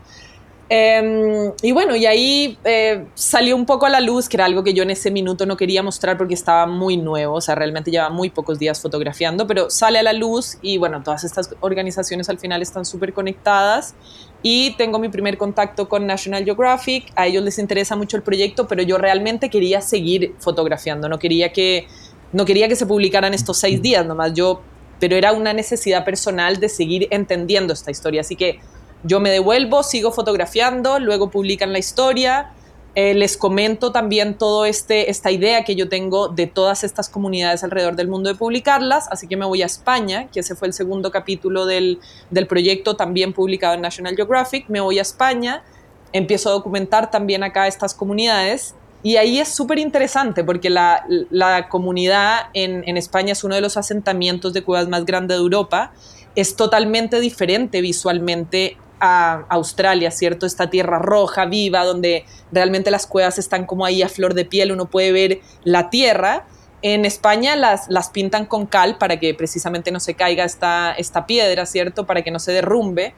[0.73, 4.63] Em, y bueno, y ahí eh, salió un poco a la luz, que era algo
[4.63, 7.91] que yo en ese minuto no quería mostrar porque estaba muy nuevo, o sea, realmente
[7.91, 12.29] lleva muy pocos días fotografiando, pero sale a la luz y bueno, todas estas organizaciones
[12.29, 13.95] al final están súper conectadas
[14.43, 18.65] y tengo mi primer contacto con National Geographic, a ellos les interesa mucho el proyecto,
[18.65, 21.85] pero yo realmente quería seguir fotografiando, no quería que,
[22.31, 24.61] no quería que se publicaran estos seis días nomás, yo,
[25.01, 28.61] pero era una necesidad personal de seguir entendiendo esta historia, así que
[29.03, 32.51] yo me devuelvo, sigo fotografiando, luego publican la historia,
[32.93, 37.63] eh, les comento también toda este, esta idea que yo tengo de todas estas comunidades
[37.63, 40.73] alrededor del mundo de publicarlas, así que me voy a España, que ese fue el
[40.73, 41.99] segundo capítulo del,
[42.31, 45.63] del proyecto también publicado en National Geographic, me voy a España,
[46.11, 48.75] empiezo a documentar también acá estas comunidades.
[49.03, 53.61] Y ahí es súper interesante porque la, la comunidad en, en España es uno de
[53.61, 55.91] los asentamientos de cuevas más grandes de Europa,
[56.35, 60.45] es totalmente diferente visualmente Australia, ¿cierto?
[60.45, 64.71] Esta tierra roja, viva, donde realmente las cuevas están como ahí a flor de piel,
[64.71, 66.45] uno puede ver la tierra.
[66.83, 71.25] En España las, las pintan con cal para que precisamente no se caiga esta, esta
[71.25, 72.05] piedra, ¿cierto?
[72.05, 73.13] Para que no se derrumbe.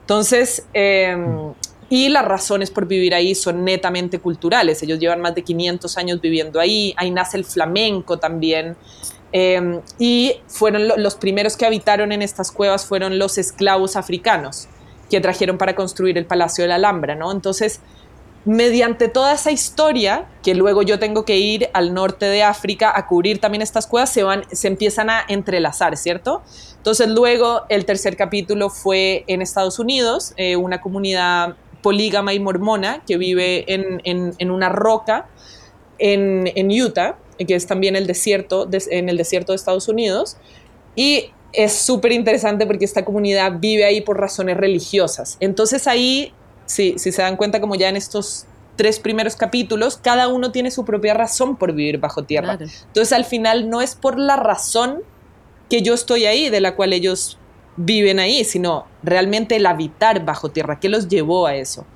[0.00, 1.52] Entonces, em,
[1.90, 4.82] y las razones por vivir ahí son netamente culturales.
[4.82, 6.94] Ellos llevan más de 500 años viviendo ahí.
[6.96, 8.76] Ahí nace el flamenco también.
[9.32, 14.68] Em, y fueron los primeros que habitaron en estas cuevas fueron los esclavos africanos
[15.10, 17.30] que trajeron para construir el Palacio de la Alhambra, ¿no?
[17.32, 17.80] Entonces,
[18.46, 23.06] mediante toda esa historia, que luego yo tengo que ir al norte de África a
[23.08, 26.42] cubrir también estas cuevas, se, van, se empiezan a entrelazar, ¿cierto?
[26.76, 33.02] Entonces luego el tercer capítulo fue en Estados Unidos, eh, una comunidad polígama y mormona
[33.04, 35.26] que vive en, en, una roca
[35.98, 40.36] en, en, Utah, que es también el desierto, en el desierto de Estados Unidos,
[40.94, 45.38] y es súper interesante porque esta comunidad vive ahí por razones religiosas.
[45.40, 46.32] Entonces ahí,
[46.66, 50.70] si, si se dan cuenta como ya en estos tres primeros capítulos, cada uno tiene
[50.70, 52.58] su propia razón por vivir bajo tierra.
[52.60, 55.00] Entonces al final no es por la razón
[55.70, 57.38] que yo estoy ahí, de la cual ellos
[57.76, 61.86] viven ahí, sino realmente el habitar bajo tierra, ¿qué los llevó a eso?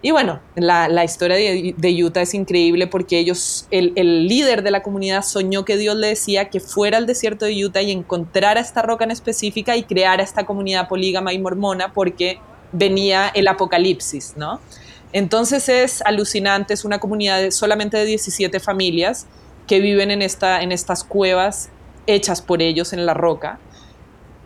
[0.00, 5.22] Y bueno, la, historia de, Utah es increíble porque ellos, el, líder de la comunidad
[5.22, 9.04] soñó que Dios le decía que fuera al desierto de Utah y encontrara esta roca
[9.04, 12.38] en específica y creara esta comunidad polígama y mormona porque
[12.70, 14.60] venía el apocalipsis, ¿no?
[15.12, 19.26] Entonces es alucinante, es una comunidad solamente de 17 familias
[19.66, 21.70] que viven en, esta, en estas cuevas
[22.06, 23.58] hechas por ellos en la roca.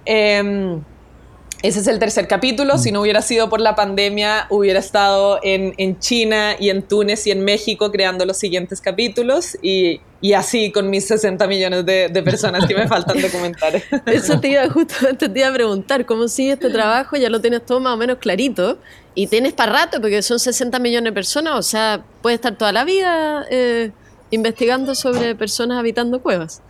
[0.07, 0.81] Eh,
[1.63, 2.77] ese es el tercer capítulo.
[2.77, 7.27] Si no hubiera sido por la pandemia, hubiera estado en, en China y en Túnez
[7.27, 12.09] y en México creando los siguientes capítulos y, y así con mis 60 millones de,
[12.09, 13.81] de, personas que me faltan documentar.
[14.07, 17.17] Eso te iba justamente te iba a preguntar, ¿cómo sigue este trabajo?
[17.17, 18.79] Ya lo tienes todo más o menos clarito
[19.15, 22.73] y tienes para rato porque son 60 millones de personas, o sea, puedes estar toda
[22.73, 23.93] la vida eh,
[24.31, 26.61] investigando sobre personas habitando cuevas.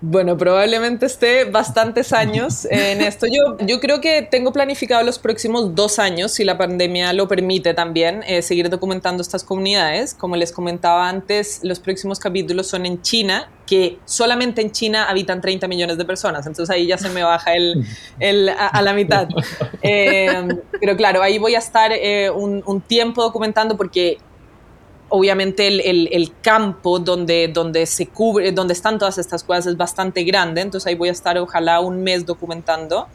[0.00, 3.26] Bueno, probablemente esté bastantes años en esto.
[3.26, 7.74] Yo, yo creo que tengo planificado los próximos dos años, si la pandemia lo permite
[7.74, 10.14] también, eh, seguir documentando estas comunidades.
[10.14, 15.40] Como les comentaba antes, los próximos capítulos son en China, que solamente en China habitan
[15.40, 16.46] 30 millones de personas.
[16.46, 17.84] Entonces ahí ya se me baja el,
[18.20, 19.28] el a, la mitad.
[19.80, 20.48] Eh,
[20.80, 24.18] pero claro, ahí voy a estar eh, un, un tiempo documentando porque
[25.08, 30.60] obviamente el, campo donde, donde se cubre, donde están todas estas cosas es bastante grande,
[30.60, 33.06] entonces ahí voy a estar ojalá un mes documentando.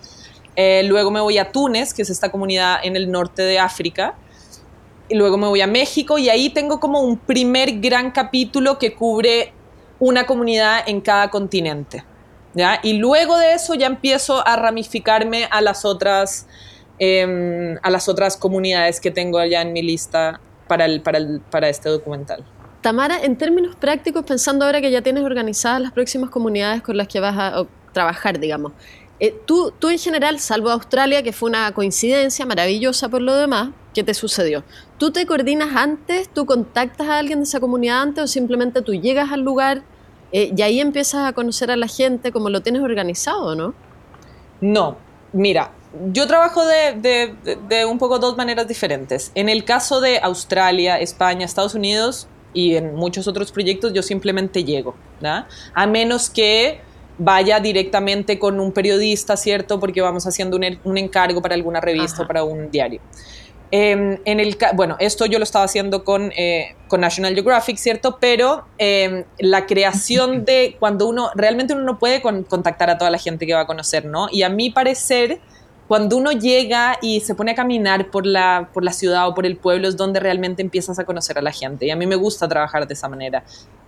[0.55, 4.15] Eh, luego me voy a Túnez, que es esta comunidad en el norte de África.
[5.09, 8.93] Y luego me voy a México y ahí tengo como un primer gran capítulo que
[8.93, 9.51] cubre
[9.99, 12.03] una comunidad en cada continente.
[12.83, 16.47] Y luego de eso ya empiezo a ramificarme a las otras,
[16.99, 21.41] em, a las otras comunidades que tengo allá en mi lista para, el, para, el,
[21.41, 22.43] para este documental.
[22.81, 27.07] Tamara, en términos prácticos, pensando ahora que ya tienes organizadas las próximas comunidades con las
[27.07, 28.73] que vas a trabajar, digamos,
[29.19, 33.69] eh, tú, tú en general, salvo Australia, que fue una coincidencia maravillosa por lo demás,
[33.93, 34.63] ¿qué te sucedió?
[34.97, 36.27] ¿Tú te coordinas antes?
[36.27, 39.83] ¿Tú contactas a alguien de esa comunidad antes o simplemente tú llegas al lugar
[40.33, 43.73] eh, y ahí empiezas a conocer a la gente como lo tienes organizado, no?
[44.59, 44.97] No,
[45.31, 45.71] mira,
[46.11, 49.31] yo trabajo de, un poco dos maneras diferentes.
[49.35, 54.63] En el caso de Australia, España, Estados Unidos y en muchos otros proyectos, yo simplemente
[54.63, 54.95] llego,
[55.73, 56.81] A menos que
[57.17, 59.79] vaya directamente con un periodista, ¿cierto?
[59.79, 62.99] Porque vamos haciendo un, encargo para alguna revista o para un diario.
[63.75, 68.17] Em, en el, bueno, esto yo lo estaba haciendo con, eh, con National Geographic, ¿cierto?
[68.19, 73.17] Pero em, la creación de cuando uno, realmente uno no puede contactar a toda la
[73.17, 74.27] gente que va a conocer, ¿no?
[74.31, 75.39] Y a mi parecer,
[75.87, 79.45] cuando uno llega y se pone a caminar por la, por la ciudad o por
[79.45, 81.85] el pueblo es donde realmente empiezas a conocer a la gente.
[81.85, 83.43] Y a mí me gusta trabajar de esa manera.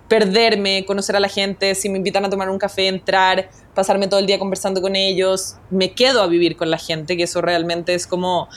[0.08, 4.20] Perderme, conocer a la gente, si me invitan a tomar un café, entrar, pasarme todo
[4.20, 7.94] el día conversando con ellos, me quedo a vivir con la gente, que eso realmente
[7.94, 8.48] es como,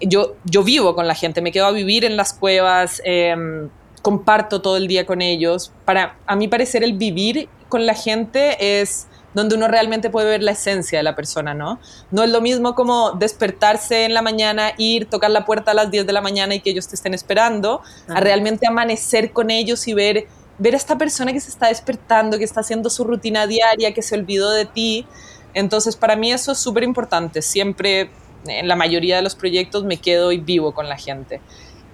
[0.00, 3.70] yo, yo vivo con la gente, me quedo a vivir en las cuevas, em,
[4.02, 5.72] comparto todo el día con ellos.
[5.84, 10.42] Para, a mi parecer, el vivir con la gente es donde uno realmente puede ver
[10.42, 11.80] la esencia de la persona, ¿no?
[12.10, 15.90] No es lo mismo como despertarse en la mañana, ir, tocar la puerta a las
[15.90, 19.86] 10 de la mañana y que ellos te estén esperando, a realmente amanecer con ellos
[19.88, 20.26] y ver,
[20.58, 24.02] ver a esta persona que se está despertando, que está haciendo su rutina diaria, que
[24.02, 25.06] se olvidó de ti.
[25.52, 27.42] Entonces, para mí eso es súper importante.
[27.42, 28.10] Siempre,
[28.46, 31.40] en la mayoría de los proyectos, me quedo y vivo con la gente.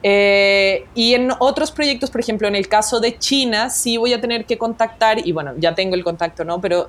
[0.02, 4.20] Eh, y en otros proyectos, por ejemplo, en el caso de China, sí voy a
[4.20, 6.60] tener que contactar, y bueno, ya tengo el contacto, ¿no?
[6.60, 6.88] Pero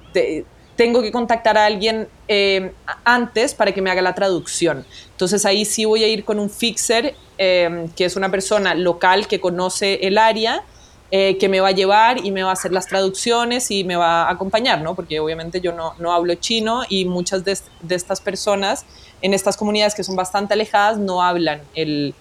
[0.75, 2.71] tengo que contactar a alguien eh,
[3.03, 4.85] antes para que me haga la traducción.
[5.11, 9.27] Entonces ahí sí voy a ir con un fixer, eh, que es una persona local
[9.27, 10.63] que conoce el área,
[11.11, 14.23] que me va a llevar y me va a hacer las traducciones y me va
[14.23, 14.95] a acompañar, ¿no?
[14.95, 18.85] Porque obviamente yo no, no hablo chino y muchas de, de estas personas
[19.21, 22.15] en estas comunidades que son bastante alejadas no hablan el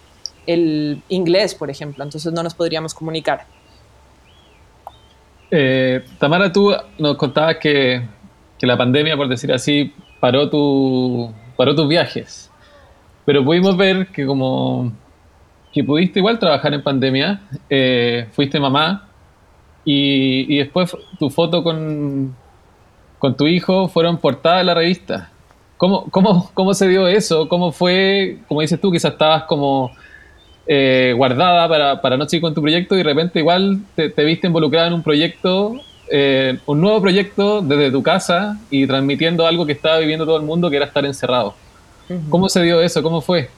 [0.47, 3.47] el inglés, por ejemplo, entonces no nos podríamos comunicar.
[5.51, 8.03] Eh, Tamara, tú nos contabas que,
[8.61, 12.51] la pandemia, por decir así, paró, tu, paró tus viajes,
[13.25, 14.93] pero pudimos ver que como
[15.73, 19.09] que pudiste igual trabajar en pandemia, eh, fuiste mamá
[19.85, 22.35] y, después tu foto con,
[23.19, 25.31] con tu hijo fueron portada de la revista.
[25.77, 27.49] ¿Cómo, cómo, ¿Cómo se dio eso?
[27.49, 28.41] ¿Cómo fue?
[28.49, 29.91] Como dices tú, quizás estabas como
[30.67, 34.47] eh, guardada para, para, no seguir con tu proyecto y de repente igual te, viste
[34.47, 35.75] involucrada en un proyecto,
[36.11, 40.45] eh, un nuevo proyecto desde tu casa y transmitiendo algo que estaba viviendo todo el
[40.45, 41.55] mundo, que era estar encerrado.
[42.29, 43.05] ¿Cómo se dio eso?
[43.05, 43.49] ¿Cómo fue?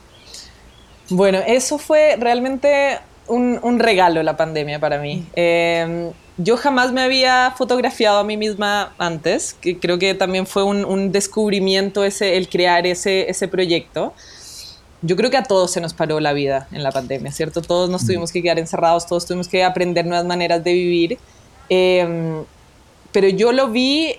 [1.09, 5.25] Bueno, eso fue realmente un, regalo la pandemia para mí.
[5.35, 10.65] Eh, yo jamás me había fotografiado a mí misma antes, que creo que también fue
[10.65, 14.13] un, un descubrimiento ese, el crear ese, ese proyecto
[15.03, 17.61] yo creo que a todos se nos paró la vida en la pandemia, ¿cierto?
[17.61, 18.07] Todos nos mm.
[18.07, 21.19] tuvimos que quedar encerrados, todos tuvimos que aprender nuevas maneras de vivir.
[21.69, 22.45] Em,
[23.11, 24.15] pero yo lo vi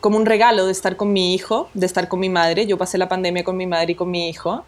[0.00, 2.66] como un regalo de estar con mi hijo, de estar con mi madre.
[2.66, 4.64] Yo pasé la pandemia con mi madre y con mi hijo.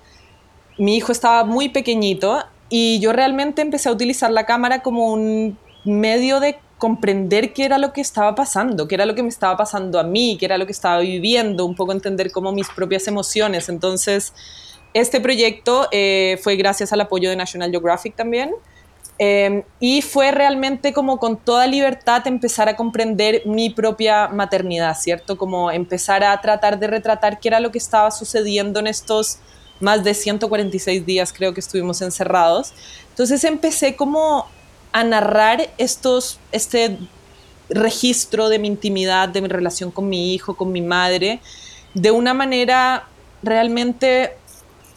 [0.78, 5.56] Mi hijo estaba muy pequeñito y yo realmente empecé a utilizar la cámara como un
[5.84, 9.56] medio de comprender qué era lo que estaba pasando, qué era lo que me estaba
[9.56, 13.06] pasando a mí, qué era lo que estaba viviendo, un poco entender como mis propias
[13.06, 13.68] emociones.
[13.68, 14.32] Entonces,
[14.94, 18.52] este proyecto eh, fue gracias al apoyo de National Geographic también.
[19.22, 25.36] Em, y fue realmente como con toda libertad empezar a comprender mi propia maternidad, ¿cierto?
[25.36, 29.38] Como empezar a tratar de retratar qué era lo que estaba sucediendo en estos
[29.78, 32.72] más de 146 días creo que estuvimos encerrados.
[33.10, 34.46] Entonces empecé como
[34.92, 36.98] a narrar estos, este
[37.68, 41.40] registro de mi intimidad, de mi relación con mi hijo, con mi madre,
[41.94, 43.06] de una manera
[43.42, 44.36] realmente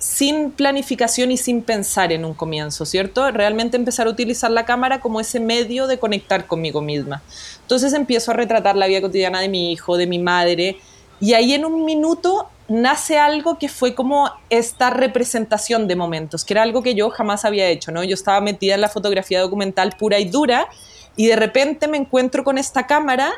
[0.04, 3.32] sin planificación y sin pensar en un comienzo, ¿cierto?
[3.32, 7.24] Realmente empezar a utilizar la cámara como ese medio de conectar conmigo misma.
[7.62, 10.76] Entonces empiezo a retratar la vida cotidiana de mi hijo, de mi madre,
[11.22, 16.54] y ahí en un minuto nace algo que fue como esta representación de momentos, que
[16.54, 18.04] era algo que yo jamás había hecho, ¿no?
[18.04, 20.68] Yo estaba metida en la fotografía documental pura y dura,
[21.16, 23.32] y de repente me encuentro con esta cámara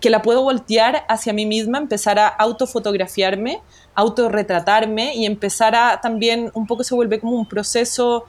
[0.00, 3.60] que la puedo voltear hacia mí misma, empezar a autofotografiarme,
[3.94, 8.24] autorretratarme y empezar a también, un poco se vuelve como un proceso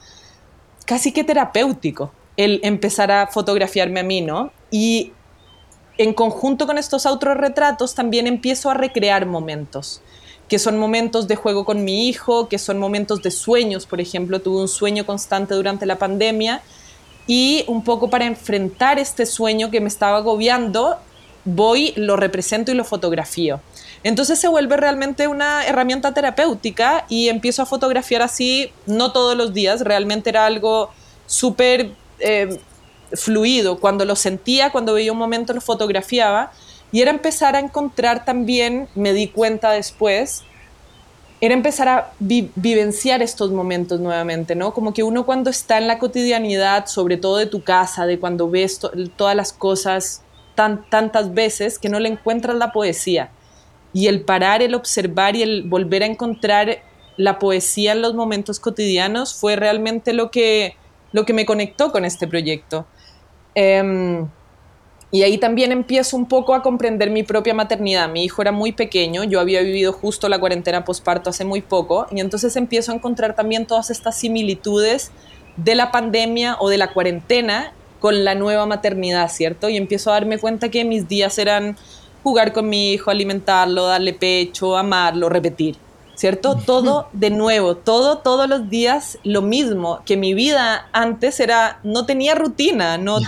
[0.84, 4.52] casi que terapéutico, el empezar a fotografiarme a mí, ¿no?
[4.70, 5.12] Y
[5.98, 10.02] en conjunto con estos autorretratos también empiezo a recrear momentos,
[10.48, 14.40] que son momentos de juego con mi hijo, que son momentos de sueños, por ejemplo,
[14.40, 16.62] tuve un sueño constante durante la pandemia
[17.26, 20.98] y un poco para enfrentar este sueño que me estaba agobiando,
[21.44, 23.60] voy, lo represento y lo fotografío.
[24.04, 29.54] Entonces se vuelve realmente una herramienta terapéutica y empiezo a fotografiar así, no todos los
[29.54, 30.90] días, realmente era algo
[31.26, 32.60] súper eh,
[33.14, 33.80] fluido.
[33.80, 36.52] Cuando lo sentía, cuando veía un momento, lo fotografiaba.
[36.92, 40.44] Y era empezar a encontrar también, me di cuenta después,
[41.40, 44.72] era empezar a vivenciar estos momentos nuevamente, ¿no?
[44.72, 48.48] Como que uno cuando está en la cotidianidad, sobre todo de tu casa, de cuando
[48.48, 48.80] ves
[49.16, 50.22] todas las cosas
[50.54, 53.30] tantas veces que no le encuentras la poesía.
[53.94, 56.82] Y el parar, el observar y el volver a encontrar
[57.16, 60.76] la poesía en los momentos cotidianos fue realmente lo que,
[61.12, 62.86] lo que me conectó con este proyecto.
[63.54, 64.28] Em,
[65.10, 68.08] Y ahí también empiezo un poco a comprender mi propia maternidad.
[68.08, 72.08] Mi hijo era muy pequeño, yo había vivido justo la cuarentena posparto hace muy poco,
[72.10, 75.12] y entonces empiezo a encontrar también todas estas similitudes
[75.56, 79.68] de la pandemia o de la cuarentena con la nueva maternidad, ¿cierto?
[79.68, 81.76] Y empiezo a darme cuenta que mis días eran
[82.24, 85.76] jugar con mi hijo, alimentarlo, darle pecho, amarlo, repetir.
[86.16, 86.56] ¿cierto?
[86.56, 92.06] Todo de nuevo, todo, todos los días lo mismo, que mi vida antes era, no
[92.06, 93.18] tenía rutina, no,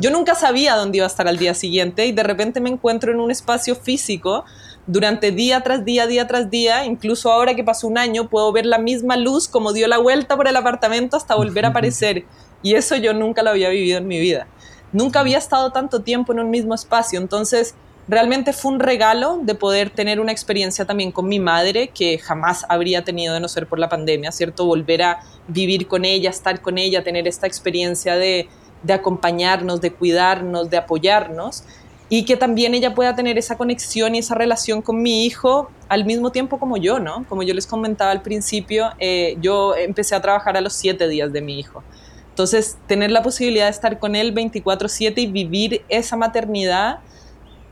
[0.00, 3.12] yo nunca sabía dónde iba a estar al día siguiente y de repente me encuentro
[3.12, 4.44] en un espacio físico
[4.86, 8.64] durante día tras día, día tras día, incluso ahora que pasó un año, puedo ver
[8.64, 12.24] la misma luz como dio la vuelta por el apartamento hasta volver a aparecer.
[12.62, 14.46] Y eso yo nunca lo había vivido en mi vida.
[14.92, 17.20] Nunca había estado tanto tiempo en un mismo espacio.
[17.20, 17.74] Entonces,
[18.08, 22.64] realmente fue un regalo de poder tener una experiencia también con mi madre que jamás
[22.68, 24.64] habría tenido de no ser por la pandemia, ¿cierto?
[24.64, 28.48] Volver a vivir con ella, estar con ella, tener esta experiencia de,
[28.88, 31.64] acompañarnos, de cuidarnos, de apoyarnos
[32.08, 36.06] y que también ella pueda tener esa conexión y esa relación con mi hijo al
[36.06, 37.26] mismo tiempo como yo, ¿no?
[37.28, 41.30] Como yo les comentaba al principio, eh, yo empecé a trabajar a los siete días
[41.32, 41.82] de mi hijo.
[42.30, 47.00] Entonces, tener la posibilidad de estar con él 24/7 y vivir esa maternidad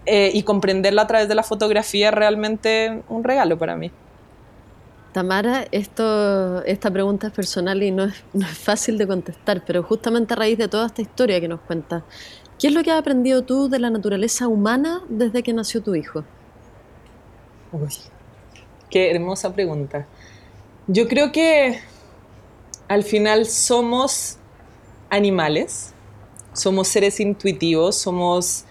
[0.07, 3.90] eh, y comprenderla a través de la fotografía es realmente un regalo para mí.
[5.12, 9.82] Tamara, esto, esta pregunta es personal y no es, no es fácil de contestar, pero
[9.82, 12.04] justamente a raíz de toda esta historia que nos cuentas,
[12.59, 15.94] ¿qué es lo que has aprendido tú de la naturaleza humana desde que nació tu
[15.94, 16.22] hijo?
[17.72, 17.88] Uy,
[18.90, 20.07] qué hermosa pregunta.
[20.86, 21.80] Yo creo que
[22.86, 24.36] al final somos
[25.11, 25.92] animales,
[26.52, 28.64] somos seres intuitivos, somos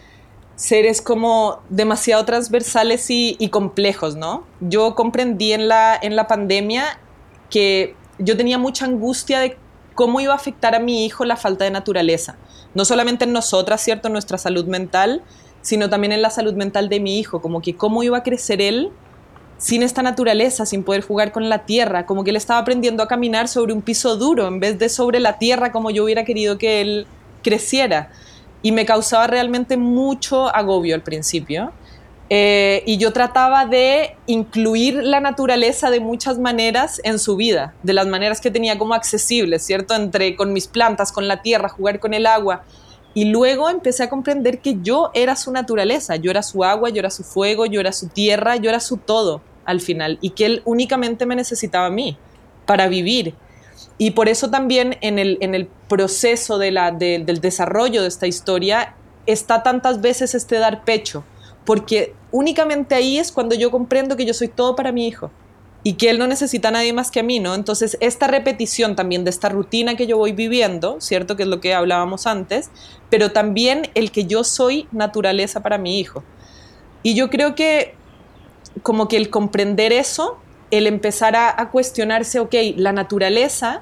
[0.55, 4.45] seres como demasiado transversales y, complejos, ¿no?
[4.61, 6.99] Yo comprendí en la, en la pandemia
[7.49, 9.57] que yo tenía mucha angustia de
[9.93, 12.37] cómo iba a afectar a mi hijo la falta de naturaleza.
[12.73, 14.07] No solamente en nosotras, ¿cierto?
[14.07, 15.23] En nuestra salud mental,
[15.61, 18.61] sino también en la salud mental de mi hijo, como que cómo iba a crecer
[18.61, 18.91] él
[19.57, 23.07] sin esta naturaleza, sin poder jugar con la tierra, como que él estaba aprendiendo a
[23.07, 26.57] caminar sobre un piso duro en vez de sobre la tierra como yo hubiera querido
[26.57, 27.07] que él
[27.41, 28.11] creciera
[28.65, 31.71] y me causaba realmente mucho agobio al principio.
[32.31, 37.93] Eh, y yo trataba de incluir la naturaleza de muchas maneras en su vida, de
[37.93, 39.93] las maneras que tenía como accesibles, ¿cierto?
[39.93, 42.63] Entre con mis plantas, con la tierra, jugar con el agua.
[43.13, 46.97] Y luego empecé a comprender que yo era su naturaleza, yo era su agua, yo
[47.01, 50.47] era su fuego, yo era su tierra, yo era su todo al final, y que
[50.47, 52.17] él únicamente me necesitaba a mí
[52.65, 53.35] para vivir.
[53.97, 58.95] Y por eso también en el, en el proceso de del desarrollo de esta historia
[59.25, 61.23] está tantas veces este dar pecho,
[61.65, 65.31] porque únicamente ahí es cuando yo comprendo que yo soy todo para mi hijo
[65.83, 67.53] y que él no necesita a nadie más que a mí, ¿no?
[67.53, 71.35] Entonces, esta repetición también de esta rutina que yo voy viviendo, ¿cierto?
[71.35, 72.71] Que es lo que hablábamos antes,
[73.11, 76.23] pero también el que yo soy naturaleza para mi hijo.
[77.03, 77.93] Y yo creo que
[78.81, 80.39] como que el comprender eso
[80.71, 83.81] el empezar a, cuestionarse, ok, la naturaleza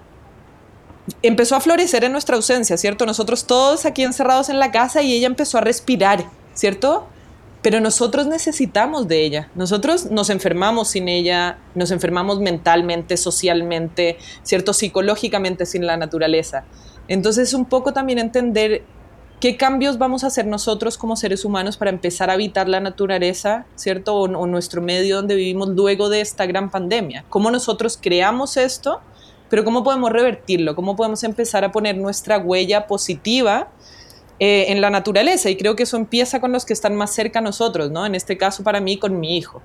[1.22, 3.06] empezó a florecer en nuestra ausencia, ¿cierto?
[3.06, 7.08] Nosotros todos aquí encerrados en la casa y ella empezó a respirar, ¿cierto?
[7.62, 9.50] Pero nosotros necesitamos de ella.
[9.56, 14.74] Nosotros nos enfermamos sin ella, nos enfermamos mentalmente, socialmente, ¿cierto?
[14.74, 16.66] Psicológicamente sin la naturaleza.
[17.08, 18.84] Entonces, un poco también entender
[19.44, 23.66] ¿Qué cambios vamos a hacer nosotros como seres humanos para empezar a habitar la naturaleza,
[23.76, 24.16] ¿cierto?
[24.16, 27.26] O, nuestro medio donde vivimos luego de esta gran pandemia.
[27.28, 29.02] ¿Cómo nosotros creamos esto?
[29.50, 30.78] Pero ¿cómo podemos revertirlo?
[30.78, 33.68] ¿Cómo podemos empezar a poner nuestra huella positiva
[34.40, 35.50] eh, en la naturaleza?
[35.50, 38.06] Y creo que eso empieza con los que están más cerca a nosotros, ¿no?
[38.06, 39.62] En este caso para mí, con mi hijo.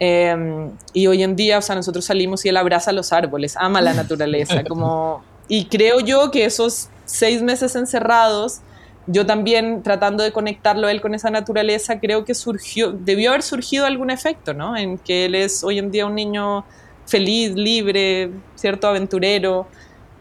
[0.00, 3.80] Em, y hoy en día, o sea, nosotros salimos y él abraza los árboles, ama
[3.80, 5.22] la naturaleza, como...
[5.46, 8.62] Y creo yo que esos seis meses encerrados
[9.06, 13.86] yo también tratando de conectarlo él con esa naturaleza, creo que surgió, debió haber surgido
[13.86, 14.76] algún efecto, ¿no?
[14.76, 16.64] En que él es hoy en día un niño
[17.06, 19.68] feliz, libre, cierto, aventurero.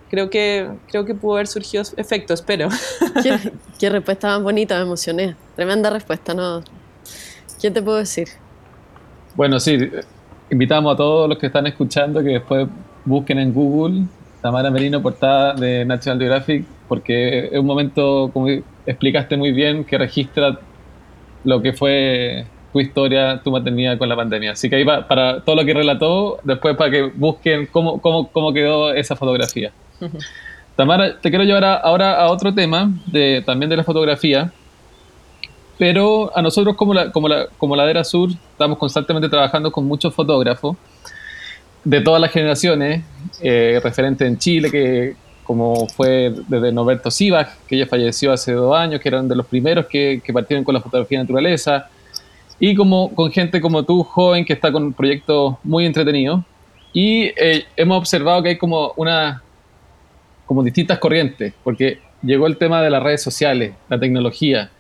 [0.10, 2.70] Creo que, creo que pudo haber surgido efecto, espero.
[3.80, 5.36] ¿Qué, respuesta más bonita, me emocioné.
[5.56, 6.64] Tremenda respuesta, ¿no?
[7.60, 8.28] ¿Qué te puedo decir?
[9.36, 9.90] Bueno, sí,
[10.52, 12.68] invitamos a todos los que están escuchando que después
[13.04, 14.06] busquen en Google
[14.42, 18.48] Tamara Merino, portada de National Geographic, porque es un momento, como
[18.86, 20.60] explicaste muy bien, que registra
[21.44, 24.52] lo que fue tu historia, tu maternidad con la pandemia.
[24.52, 28.28] Así que ahí va, para todo lo que relató, después para que busquen cómo, cómo,
[28.30, 29.72] cómo quedó esa fotografía.
[30.76, 34.52] Tamara, te quiero llevar ahora a otro tema, de, también de la fotografía,
[35.78, 40.14] pero a nosotros como, la, como, la, como Ladera Sur estamos constantemente trabajando con muchos
[40.14, 40.76] fotógrafos
[41.86, 43.06] de todas las generaciones,
[43.42, 45.16] eh, referentes en Chile, que
[45.46, 49.46] como fue desde Norberto Sivas, que ella falleció hace dos años, que eran de los
[49.46, 51.88] primeros que, que partieron con la fotografía de naturaleza,
[52.60, 56.44] y como con gente como tú, joven, que está con un proyecto muy entretenido.
[56.94, 59.44] Y eh, hemos observado que hay como una,
[60.46, 64.72] como distintas corrientes, porque llegó el tema de las redes sociales, la tecnología,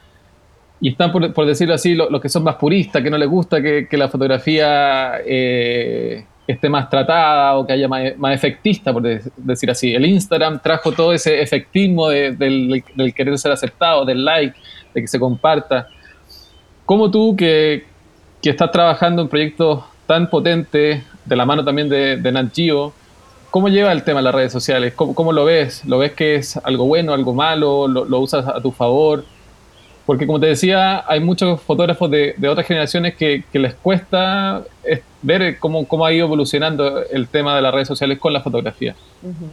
[0.81, 3.61] y están, por, por decirlo así, los que son más puristas, que no les gusta
[3.61, 9.01] que, que la fotografía eh, esté más tratada o que haya más, más, efectista, por
[9.01, 9.93] decir así.
[9.93, 14.55] El Instagram trajo todo ese efectismo de, del, del, querer ser aceptado, del like,
[14.93, 15.87] de que se comparta.
[16.85, 17.85] ¿Cómo tú, que,
[18.41, 22.55] que estás trabajando en proyectos tan potentes, de la mano también de, de Nat
[23.49, 24.93] ¿cómo lleva el tema de las redes sociales?
[24.95, 25.83] ¿Cómo, ¿Cómo, lo ves?
[25.85, 27.87] ¿Lo ves que es algo bueno, algo malo?
[27.87, 29.25] ¿Lo, lo usas a tu favor?
[30.05, 34.61] Porque como te decía, hay muchos fotógrafos de, de otras generaciones que, que, les cuesta
[35.25, 38.95] ver cómo, cómo, ha ido evolucionando el tema de las redes sociales con la fotografía.
[39.23, 39.51] Uh -huh.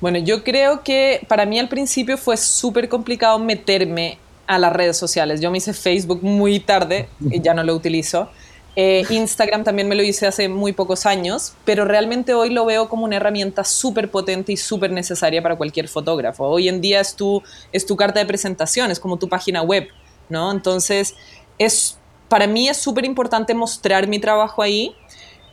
[0.00, 4.96] Bueno, yo creo que para mí al principio fue súper complicado meterme a las redes
[4.96, 5.40] sociales.
[5.40, 8.28] Yo me hice Facebook muy tarde y ya no lo utilizo.
[8.76, 12.88] Eh, Instagram también me lo hice hace muy pocos años, pero realmente hoy lo veo
[12.88, 16.44] como una herramienta súper potente y súper necesaria para cualquier fotógrafo.
[16.44, 17.42] Hoy en día es tu,
[17.72, 19.86] es tu carta de presentación, es como tu página web,
[20.28, 20.50] ¿no?
[20.50, 21.14] Entonces,
[21.56, 21.98] es,
[22.28, 24.94] para mí es súper importante mostrar mi trabajo ahí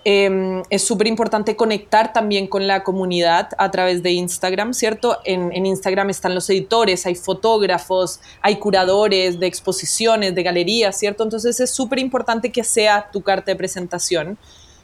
[0.04, 5.20] eh, es súper importante conectar también con la comunidad a través de Instagram, ¿cierto?
[5.26, 11.24] En, en, Instagram están los editores, hay fotógrafos, hay curadores de exposiciones, de galerías, ¿cierto?
[11.24, 14.40] Entonces es súper importante que sea tu carta de presentación.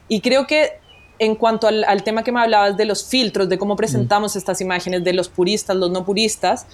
[0.06, 0.78] Y creo que
[1.18, 4.38] en cuanto al, al, tema que me hablabas de los filtros, de cómo presentamos mm.
[4.38, 6.64] estas imágenes, de los puristas, los no puristas,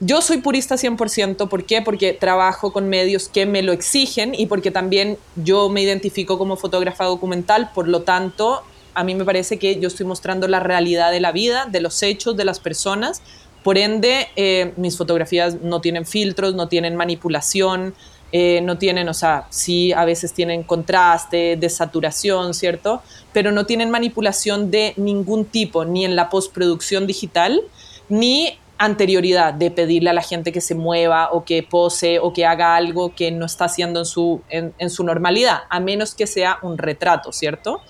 [0.00, 1.82] yo soy purista 100%, ¿por qué?
[1.82, 6.56] Porque trabajo con medios que me lo exigen y porque también yo me identifico como
[6.56, 8.62] fotógrafa documental, por lo tanto,
[8.94, 12.02] a mí me parece que yo estoy mostrando la realidad de la vida, de los
[12.02, 13.22] hechos, de las personas,
[13.64, 17.94] por ende, eh, mis fotografías no tienen filtros, no tienen manipulación,
[18.30, 23.02] eh, no tienen, o sea, sí, a veces tienen contraste, desaturación, ¿cierto?
[23.32, 27.62] Pero no tienen manipulación de ningún tipo, ni en la postproducción digital,
[28.08, 32.46] ni anterioridad de pedirle a la gente que se mueva o que pose o que
[32.46, 36.26] haga algo que no está haciendo en su, en, en su normalidad, a menos que
[36.26, 37.82] sea un retrato, ¿cierto?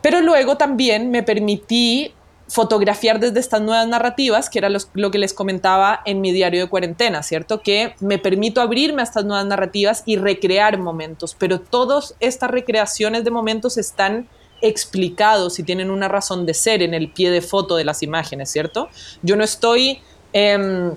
[0.00, 2.14] Pero luego también me permití
[2.48, 6.68] fotografiar desde estas nuevas narrativas, que era lo que les comentaba en mi diario de
[6.68, 7.60] cuarentena, ¿cierto?
[7.60, 13.24] Que me permito abrirme a estas nuevas narrativas y recrear momentos, pero todas estas recreaciones
[13.24, 14.28] de momentos están
[14.60, 18.50] explicados y tienen una razón de ser en el pie de foto de las imágenes,
[18.50, 18.88] ¿cierto?
[19.22, 20.00] Yo no estoy
[20.32, 20.92] eh,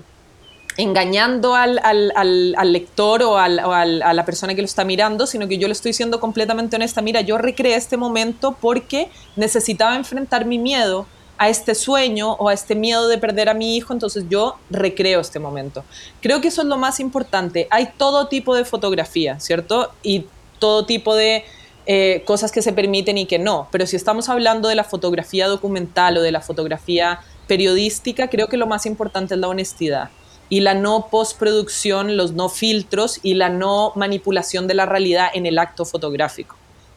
[0.76, 5.58] engañando al, al lector o, o a la persona que lo está mirando, sino que
[5.58, 7.02] yo le estoy siendo completamente honesta.
[7.02, 11.06] Mira, yo recreé este momento porque necesitaba enfrentar mi miedo
[11.36, 15.20] a este sueño o a este miedo de perder a mi hijo, entonces yo recreo
[15.20, 15.84] este momento.
[16.20, 17.66] Creo que eso es lo más importante.
[17.70, 19.90] Hay todo tipo de fotografía, ¿cierto?
[20.02, 20.26] Y
[20.58, 21.44] todo tipo de
[21.86, 23.68] eh, cosas que se permiten y que no.
[23.70, 28.56] Pero si estamos hablando de la fotografía documental o de la fotografía periodística, creo que
[28.56, 30.10] lo más importante es la honestidad
[30.48, 35.46] y la no postproducción, los no filtros y la no manipulación de la realidad en
[35.46, 36.56] el acto fotográfico.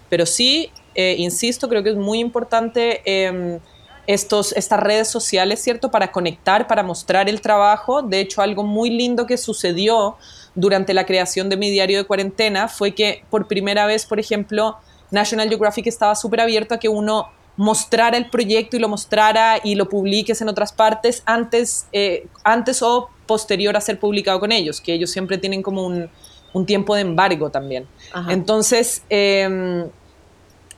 [0.09, 3.59] Pero sí, eh, insisto, creo que es muy importante eh,
[4.07, 5.91] estos, estas redes sociales, ¿cierto?
[5.91, 8.01] Para conectar, para mostrar el trabajo.
[8.01, 10.17] De hecho, algo muy lindo que sucedió
[10.55, 14.77] durante la creación de mi diario de cuarentena fue que por primera vez, por ejemplo,
[15.11, 19.75] National Geographic estaba súper abierto a que uno mostrara el proyecto y lo mostrara y
[19.75, 24.81] lo publiques en otras partes antes, eh, antes o posterior a ser publicado con ellos,
[24.81, 26.09] que ellos siempre tienen como un,
[26.53, 27.87] un tiempo de embargo también.
[28.11, 28.33] Ajá.
[28.33, 29.85] Entonces, eh,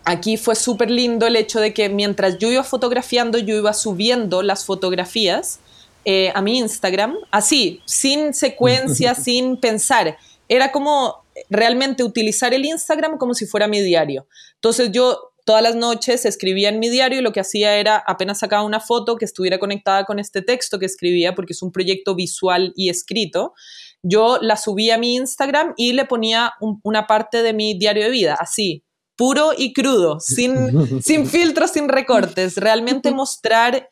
[0.04, 4.42] aquí fue súper lindo el hecho de que mientras yo iba fotografiando, yo iba subiendo
[4.44, 5.60] las fotografías
[6.06, 10.18] eh, a mi Instagram, así, sin secuencia, sin pensar.
[10.48, 14.28] Era como realmente utilizar el Instagram como si fuera mi diario.
[14.56, 18.40] Entonces yo todas las noches escribía en mi diario y lo que hacía era apenas
[18.40, 22.16] sacaba una foto que estuviera conectada con este texto que escribía, porque es un proyecto
[22.16, 23.54] visual y escrito,
[24.02, 28.04] yo la subía a mi Instagram y le ponía un, una parte de mi diario
[28.04, 28.84] de vida, así,
[29.16, 33.90] puro y crudo, sin, sin filtros, sin recortes, realmente mostrar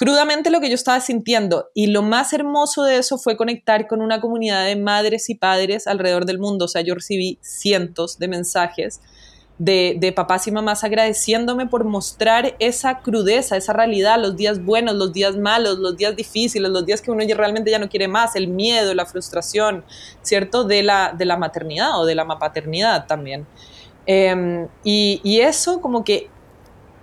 [0.00, 1.68] crudamente lo que yo estaba sintiendo.
[1.74, 5.86] Y lo más hermoso de eso fue conectar con una comunidad de madres y padres
[5.86, 6.64] alrededor del mundo.
[6.64, 9.02] O sea, yo recibí cientos de mensajes
[9.58, 15.12] de, papás y mamás agradeciéndome por mostrar esa crudeza, esa realidad, los días buenos, los
[15.12, 18.48] días malos, los días difíciles, los días que uno realmente ya no quiere más, el
[18.48, 19.84] miedo, la frustración,
[20.22, 20.64] ¿cierto?
[20.64, 23.46] De la, de la maternidad o de la paternidad también.
[24.06, 26.30] Y, y eso como que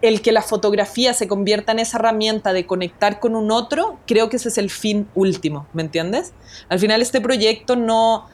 [0.02, 4.30] el que la fotografía se convierta en esa herramienta de conectar con un otro, creo
[4.30, 6.34] que ese es el fin último, ¿me entiendes?
[6.70, 8.28] Al final este proyecto no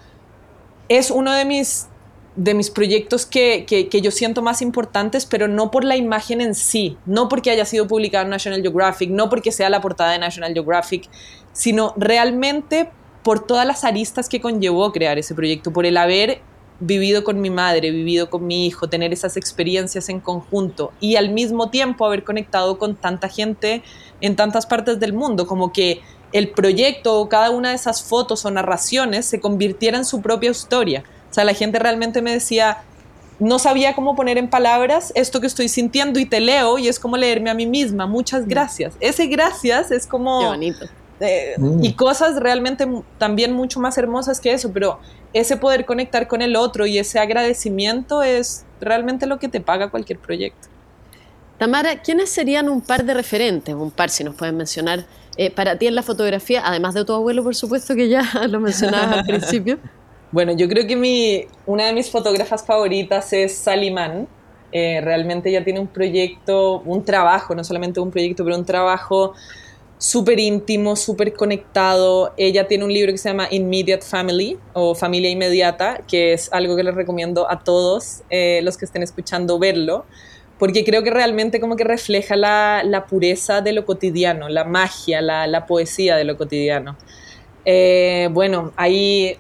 [0.90, 1.88] es uno de mis,
[2.36, 6.54] de mis proyectos que, que, yo siento más importantes, pero no por la imagen en
[6.54, 10.20] sí, no porque haya sido publicado en National Geographic, no porque sea la portada de
[10.20, 11.10] National Geographic,
[11.54, 12.90] sino realmente
[13.24, 16.42] por todas las aristas que conllevó crear ese proyecto, por el haber
[16.80, 21.30] vivido con mi madre, vivido con mi hijo, tener esas experiencias en conjunto y al
[21.30, 23.84] mismo tiempo haber conectado con tanta gente
[24.22, 26.02] en tantas partes del mundo, como que
[26.32, 30.52] el proyecto o cada una de esas fotos o narraciones se convirtiera en su propia
[30.52, 31.04] historia.
[31.30, 32.84] O sea, la gente realmente me decía,
[33.40, 37.00] no sabía cómo poner en palabras esto que estoy sintiendo y te leo y es
[37.00, 38.08] como leerme a mí misma.
[38.08, 38.50] Muchas mm.
[38.50, 38.94] gracias.
[39.00, 40.40] Ese gracias es como...
[40.40, 40.86] Qué bonito.
[41.20, 41.84] Eh, mm.
[41.84, 45.00] Y cosas realmente también mucho más hermosas que eso, pero
[45.34, 49.90] ese poder conectar con el otro y ese agradecimiento es realmente lo que te paga
[49.90, 50.68] cualquier proyecto.
[51.58, 55.06] Tamara, ¿quiénes serían un par de referentes, un par si nos pueden mencionar,
[55.38, 58.60] eh, para ti en la fotografía, además de tu abuelo, por supuesto, que ya lo
[58.60, 59.80] mencionabas al principio?
[60.32, 64.28] Bueno, yo creo que mi, una de mis fotógrafas favoritas es Salimán.
[64.72, 69.34] Eh, realmente ella tiene un proyecto, un trabajo, no solamente un proyecto, pero un trabajo
[70.04, 72.34] súper íntimo, súper conectado.
[72.36, 76.76] Ella tiene un libro que se llama Immediate Family o Familia Inmediata, que es algo
[76.76, 80.04] que les recomiendo a todos eh, los que estén escuchando verlo,
[80.60, 85.66] porque creo que realmente como que refleja la, pureza de lo cotidiano, la magia, la,
[85.68, 86.98] poesía de lo cotidiano.
[87.64, 89.38] Eh, bueno, ahí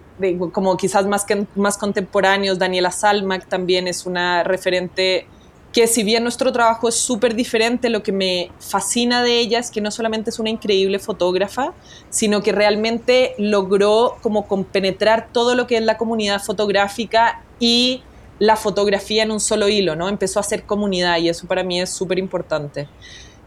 [0.53, 5.27] como quizás más, que, más contemporáneos, Daniela Salmac también es una referente
[5.73, 9.71] que si bien nuestro trabajo es súper diferente, lo que me fascina de ella es
[9.71, 11.73] que no solamente es una increíble fotógrafa,
[12.11, 18.03] sino que realmente logró como compenetrar todo lo que es la comunidad fotográfica y
[18.37, 20.09] la fotografía en un solo hilo, ¿no?
[20.09, 22.87] Empezó a hacer comunidad y eso para mí es súper importante.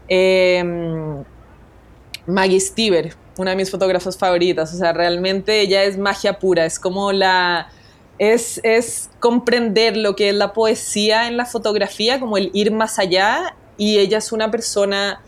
[0.09, 1.23] Em,
[2.25, 6.77] Maggie Stiver, una de mis fotógrafas favoritas, o sea, realmente ella es magia pura, es
[6.77, 7.69] como la
[8.19, 13.55] es, comprender lo que es la poesía en la fotografía, como el ir más allá,
[13.77, 15.21] y ella es una persona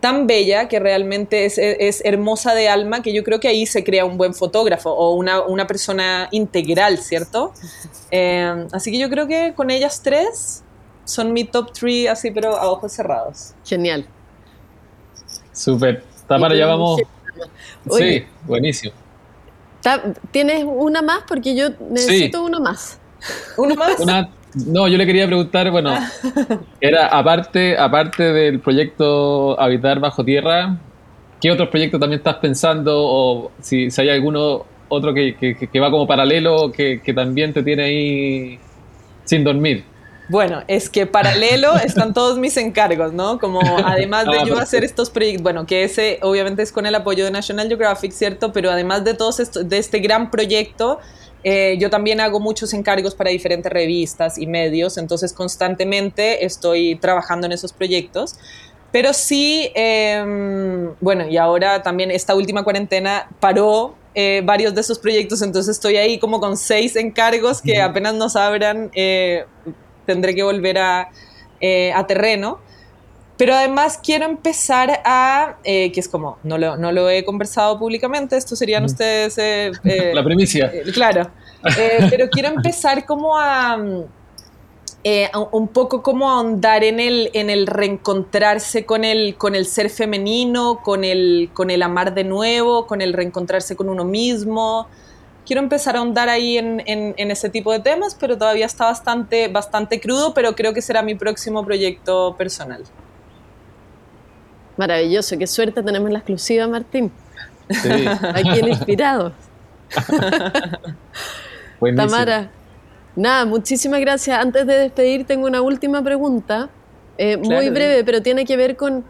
[0.00, 4.04] tan bella que realmente es, hermosa de alma que yo creo que ahí se crea
[4.04, 7.52] un buen fotógrafo o una, persona integral, ¿cierto?
[8.14, 10.62] Eh, así que yo creo que con ellas tres
[11.06, 13.54] son mi top three así pero a ojos cerrados.
[13.64, 14.06] Genial.
[15.50, 16.04] Súper.
[16.28, 17.00] Tamara, ya vamos.
[17.90, 18.92] Sí, buenísimo.
[20.30, 21.24] ¿Tienes una más?
[21.26, 22.98] Porque yo necesito uno más.
[23.56, 23.96] ¿Uno más?
[24.66, 26.10] no, yo le quería preguntar, bueno, ah.
[26.80, 30.76] era aparte, aparte del proyecto Habitar Bajo Tierra,
[31.40, 32.92] ¿qué otros proyectos también estás pensando?
[32.96, 37.82] O si, hay alguno otro que, que, va como paralelo, que, que también te tiene
[37.84, 38.58] ahí
[39.24, 39.84] sin dormir.
[40.32, 43.38] Bueno, es que paralelo están todos mis encargos, ¿no?
[43.38, 46.94] Como además de ah, yo hacer estos proyectos, bueno, que ese obviamente es con el
[46.94, 48.50] apoyo de National Geographic, ¿cierto?
[48.50, 51.00] Pero además de todos esto, de este gran proyecto,
[51.44, 57.46] eh, yo también hago muchos encargos para diferentes revistas y medios, entonces constantemente estoy trabajando
[57.46, 58.36] en esos proyectos.
[58.90, 64.98] Pero sí, em, bueno, y ahora también esta última cuarentena paró eh, varios de esos
[64.98, 69.44] proyectos, entonces estoy ahí como con seis encargos que apenas nos abran, eh,
[70.06, 71.10] tendré que volver a,
[71.60, 72.58] eh, a terreno.
[73.38, 77.78] Pero además quiero empezar a, eh, que es como, no lo, no lo, he conversado
[77.78, 79.36] públicamente, esto serían ustedes...
[79.84, 80.70] Eh, La primicia.
[80.92, 81.30] claro,
[82.10, 83.76] pero quiero empezar como a...
[83.76, 90.80] un poco como ahondar en el, en el reencontrarse con el, con el ser femenino,
[90.82, 94.88] con el, con el amar de nuevo, con el reencontrarse con uno mismo,
[95.46, 99.48] quiero empezar a ahondar ahí en, en, ese tipo de temas, pero todavía está bastante,
[99.48, 102.82] bastante crudo, pero creo que será mi próximo proyecto personal.
[104.76, 107.12] Maravilloso, qué suerte tenemos la exclusiva, Martín.
[107.70, 107.88] Sí.
[108.34, 109.32] Aquí en Inspirados.
[111.96, 112.50] Tamara,
[113.16, 114.38] nada, muchísimas gracias.
[114.38, 116.70] Antes de despedir, tengo una última pregunta,
[117.18, 119.04] eh, muy breve, pero tiene que ver con,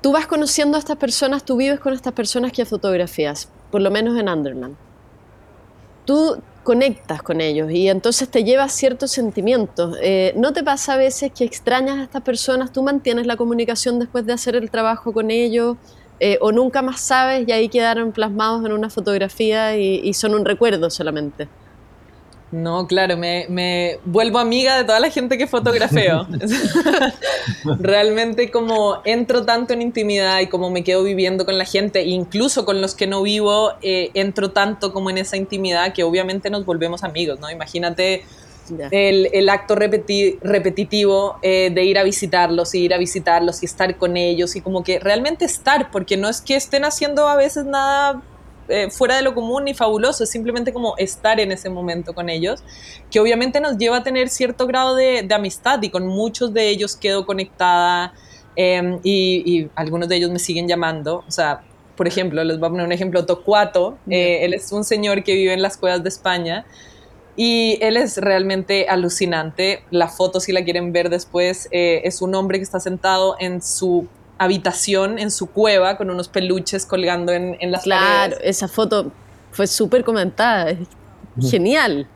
[0.00, 3.90] tú vas conociendo a estas personas, tú vives con estas personas que fotografías, por lo
[3.90, 4.76] menos en Underland
[6.04, 9.96] tú conectas con ellos y entonces te llevas ciertos sentimientos.
[10.00, 13.98] Eh, ¿No te pasa a veces que extrañas a estas personas, tú mantienes la comunicación
[13.98, 15.76] después de hacer el trabajo con ellos
[16.20, 20.44] eh, o nunca más sabes y ahí quedaron plasmados en una fotografía y son un
[20.44, 21.48] recuerdo solamente?
[22.52, 26.26] No, claro, me, vuelvo amiga de toda la gente que fotografeo.
[27.80, 32.66] Realmente como entro tanto en intimidad y como me quedo viviendo con la gente, incluso
[32.66, 36.66] con los que no vivo, eh, entro tanto como en esa intimidad que obviamente nos
[36.66, 37.50] volvemos amigos, ¿no?
[37.50, 38.24] Imagínate
[38.90, 44.18] el, acto repetitivo eh, de ir a visitarlos y ir a visitarlos y estar con
[44.18, 48.22] ellos y como que realmente estar, porque no es que estén haciendo a veces nada
[48.68, 52.28] eh, fuera de lo común ni fabuloso, es simplemente como estar en ese momento con
[52.28, 52.62] ellos,
[53.10, 56.96] que obviamente nos lleva a tener cierto grado de, amistad y con muchos de ellos
[56.96, 58.12] quedo conectada
[58.56, 61.62] em, y, algunos de ellos me siguen llamando, o sea,
[61.96, 65.34] por ejemplo, les voy a poner un ejemplo, Tocuato, eh, él es un señor que
[65.34, 66.64] vive en las cuevas de España
[67.36, 69.84] y él es realmente alucinante.
[69.90, 73.62] La foto, si la quieren ver después, eh, es un hombre que está sentado en
[73.62, 74.08] su
[74.42, 79.12] habitación, en su cueva, con unos peluches colgando en, en las claro, esa foto
[79.50, 80.74] fue súper comentada.
[81.40, 82.08] Genial.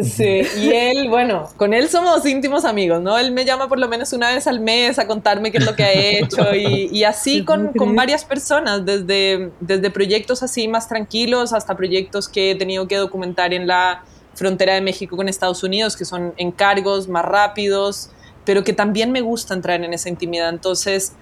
[0.00, 3.18] Sí, y él, bueno, con él somos íntimos amigos, ¿no?
[3.18, 5.74] Él me llama por lo menos una vez al mes a contarme qué es lo
[5.74, 10.88] que ha hecho y, y así con, con, varias personas, desde, desde proyectos así más
[10.88, 14.04] tranquilos hasta proyectos que he tenido que documentar en la
[14.34, 18.10] frontera de México con Estados Unidos, que son encargos más rápidos,
[18.44, 20.50] pero que también me gusta entrar en esa intimidad.
[20.50, 21.14] Entonces,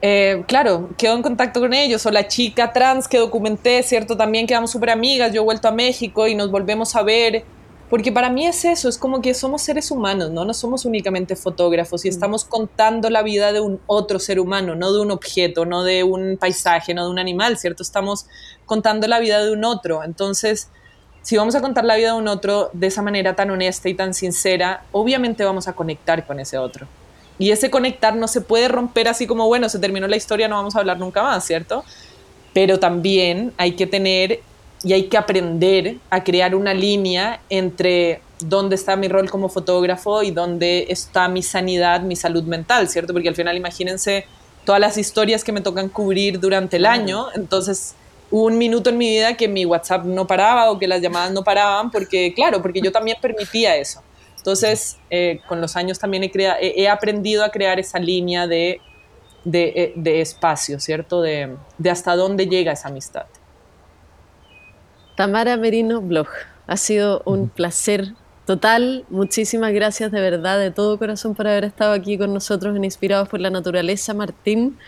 [0.00, 4.16] eh, claro, quedo en contacto con ellos, o la chica trans que documenté, ¿cierto?
[4.16, 7.44] También quedamos súper amigas, yo he vuelto a México y nos volvemos a ver,
[7.90, 10.44] porque para mí es eso, es como que somos seres humanos, ¿no?
[10.44, 12.12] No somos únicamente fotógrafos y mm.
[12.12, 16.04] estamos contando la vida de un otro ser humano, no de un objeto, no de
[16.04, 17.82] un paisaje, no de un animal, ¿cierto?
[17.82, 18.26] Estamos
[18.66, 20.70] contando la vida de un otro, entonces
[21.22, 23.94] si vamos a contar la vida de un otro de esa manera tan honesta y
[23.94, 26.86] tan sincera, obviamente vamos a conectar con ese otro.
[27.38, 30.56] Y ese conectar no se puede romper así como, bueno, se terminó la historia, no
[30.56, 31.84] vamos a hablar nunca más, ¿cierto?
[32.52, 34.40] Pero también hay que tener
[34.82, 40.22] y hay que aprender a crear una línea entre dónde está mi rol como fotógrafo
[40.22, 43.12] y dónde está mi sanidad, mi salud mental, ¿cierto?
[43.12, 44.26] Porque al final imagínense
[44.64, 47.94] todas las historias que me tocan cubrir durante el año, entonces
[48.30, 51.42] un minuto en mi vida que mi WhatsApp no paraba o que las llamadas no
[51.42, 54.02] paraban, porque claro, porque yo también permitía eso.
[54.38, 56.30] Entonces, eh, con los años también he,
[56.60, 58.80] he, aprendido a crear esa línea de,
[59.44, 61.20] de, eh, de espacio, ¿cierto?
[61.20, 63.26] De, de, hasta dónde llega esa amistad.
[65.16, 66.28] Tamara Merino Blog,
[66.66, 68.14] ha sido un placer
[68.46, 69.04] total.
[69.10, 73.28] Muchísimas gracias de verdad, de todo corazón, por haber estado aquí con nosotros en Inspirados
[73.28, 74.78] por la Naturaleza, Martín.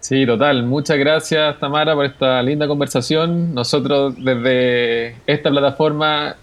[0.00, 0.62] Sí, total.
[0.62, 3.52] Muchas gracias, Tamara, por esta linda conversación.
[3.52, 6.36] Nosotros desde esta plataforma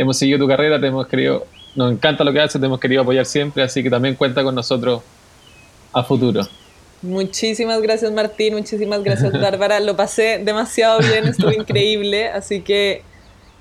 [0.00, 3.02] hemos seguido tu carrera, te hemos querido, nos encanta lo que haces, te hemos querido
[3.02, 5.02] apoyar siempre, así que también cuenta con nosotros
[5.92, 6.46] a futuro.
[7.02, 13.02] Muchísimas gracias Martín, muchísimas gracias Bárbara, lo pasé demasiado bien, estuvo increíble, así que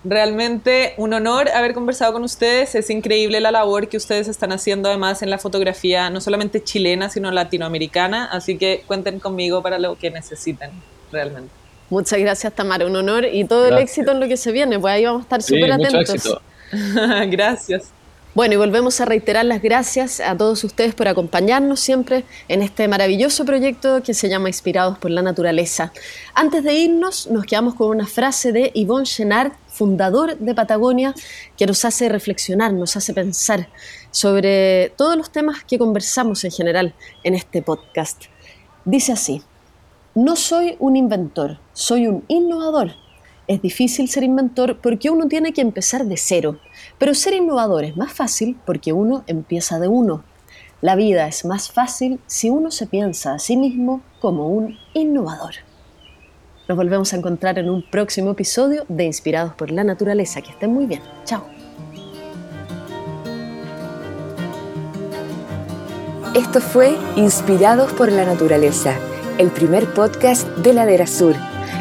[0.06, 2.74] Realmente un honor haber conversado con ustedes.
[2.74, 7.10] Es increíble la labor que ustedes están haciendo además en la fotografía, no solamente chilena,
[7.10, 8.30] sino latinoamericana.
[8.32, 10.72] Así que cuenten conmigo para lo que necesiten,
[11.12, 11.59] realmente.
[11.90, 12.86] Muchas gracias, Tamara.
[12.86, 14.80] Un honor y todo el éxito en lo que se viene.
[14.80, 16.40] Pues ahí vamos a estar súper atentos.
[17.28, 17.92] gracias.
[18.36, 22.88] Bueno, y volvemos a reiterar las gracias a todos ustedes por acompañarnos siempre en este
[22.88, 25.92] maravilloso proyecto que se llama Inspirados por la Naturaleza.
[26.36, 31.16] Antes de irnos, nos quedamos con una frase de Yvonne Chenard, fundador de Patagonia,
[31.58, 33.68] que nos hace reflexionar, nos hace pensar
[34.12, 38.26] sobre todos los temas que conversamos en general en este podcast.
[38.86, 39.42] Dice así,
[40.14, 42.92] no soy un inventor, soy un innovador
[43.48, 46.60] es difícil ser inventor porque uno tiene que empezar de cero,
[46.98, 50.24] pero ser innovador es más fácil porque uno empieza de uno.
[50.82, 55.56] La vida es más fácil si uno se piensa a sí mismo como un innovador.
[56.68, 60.42] Nos volvemos a encontrar en un próximo episodio de Inspirados por la Naturaleza.
[60.42, 61.02] Que estén muy bien.
[61.24, 61.44] Chao.
[66.36, 68.94] Esto fue Inspirados por la Naturaleza,
[69.40, 71.36] el primer podcast de Ladera Sur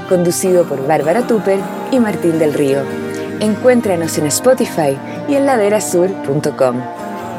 [0.09, 1.61] conducido por Bárbara Tupper
[1.93, 2.81] y Martín del Río.
[3.41, 4.99] Encuéntranos en Spotify
[5.29, 6.77] y en laderasur.com.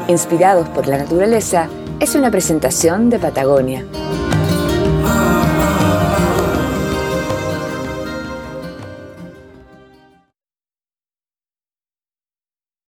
[0.08, 1.68] Inspirados por la naturaleza
[2.00, 3.84] es una presentación de Patagonia.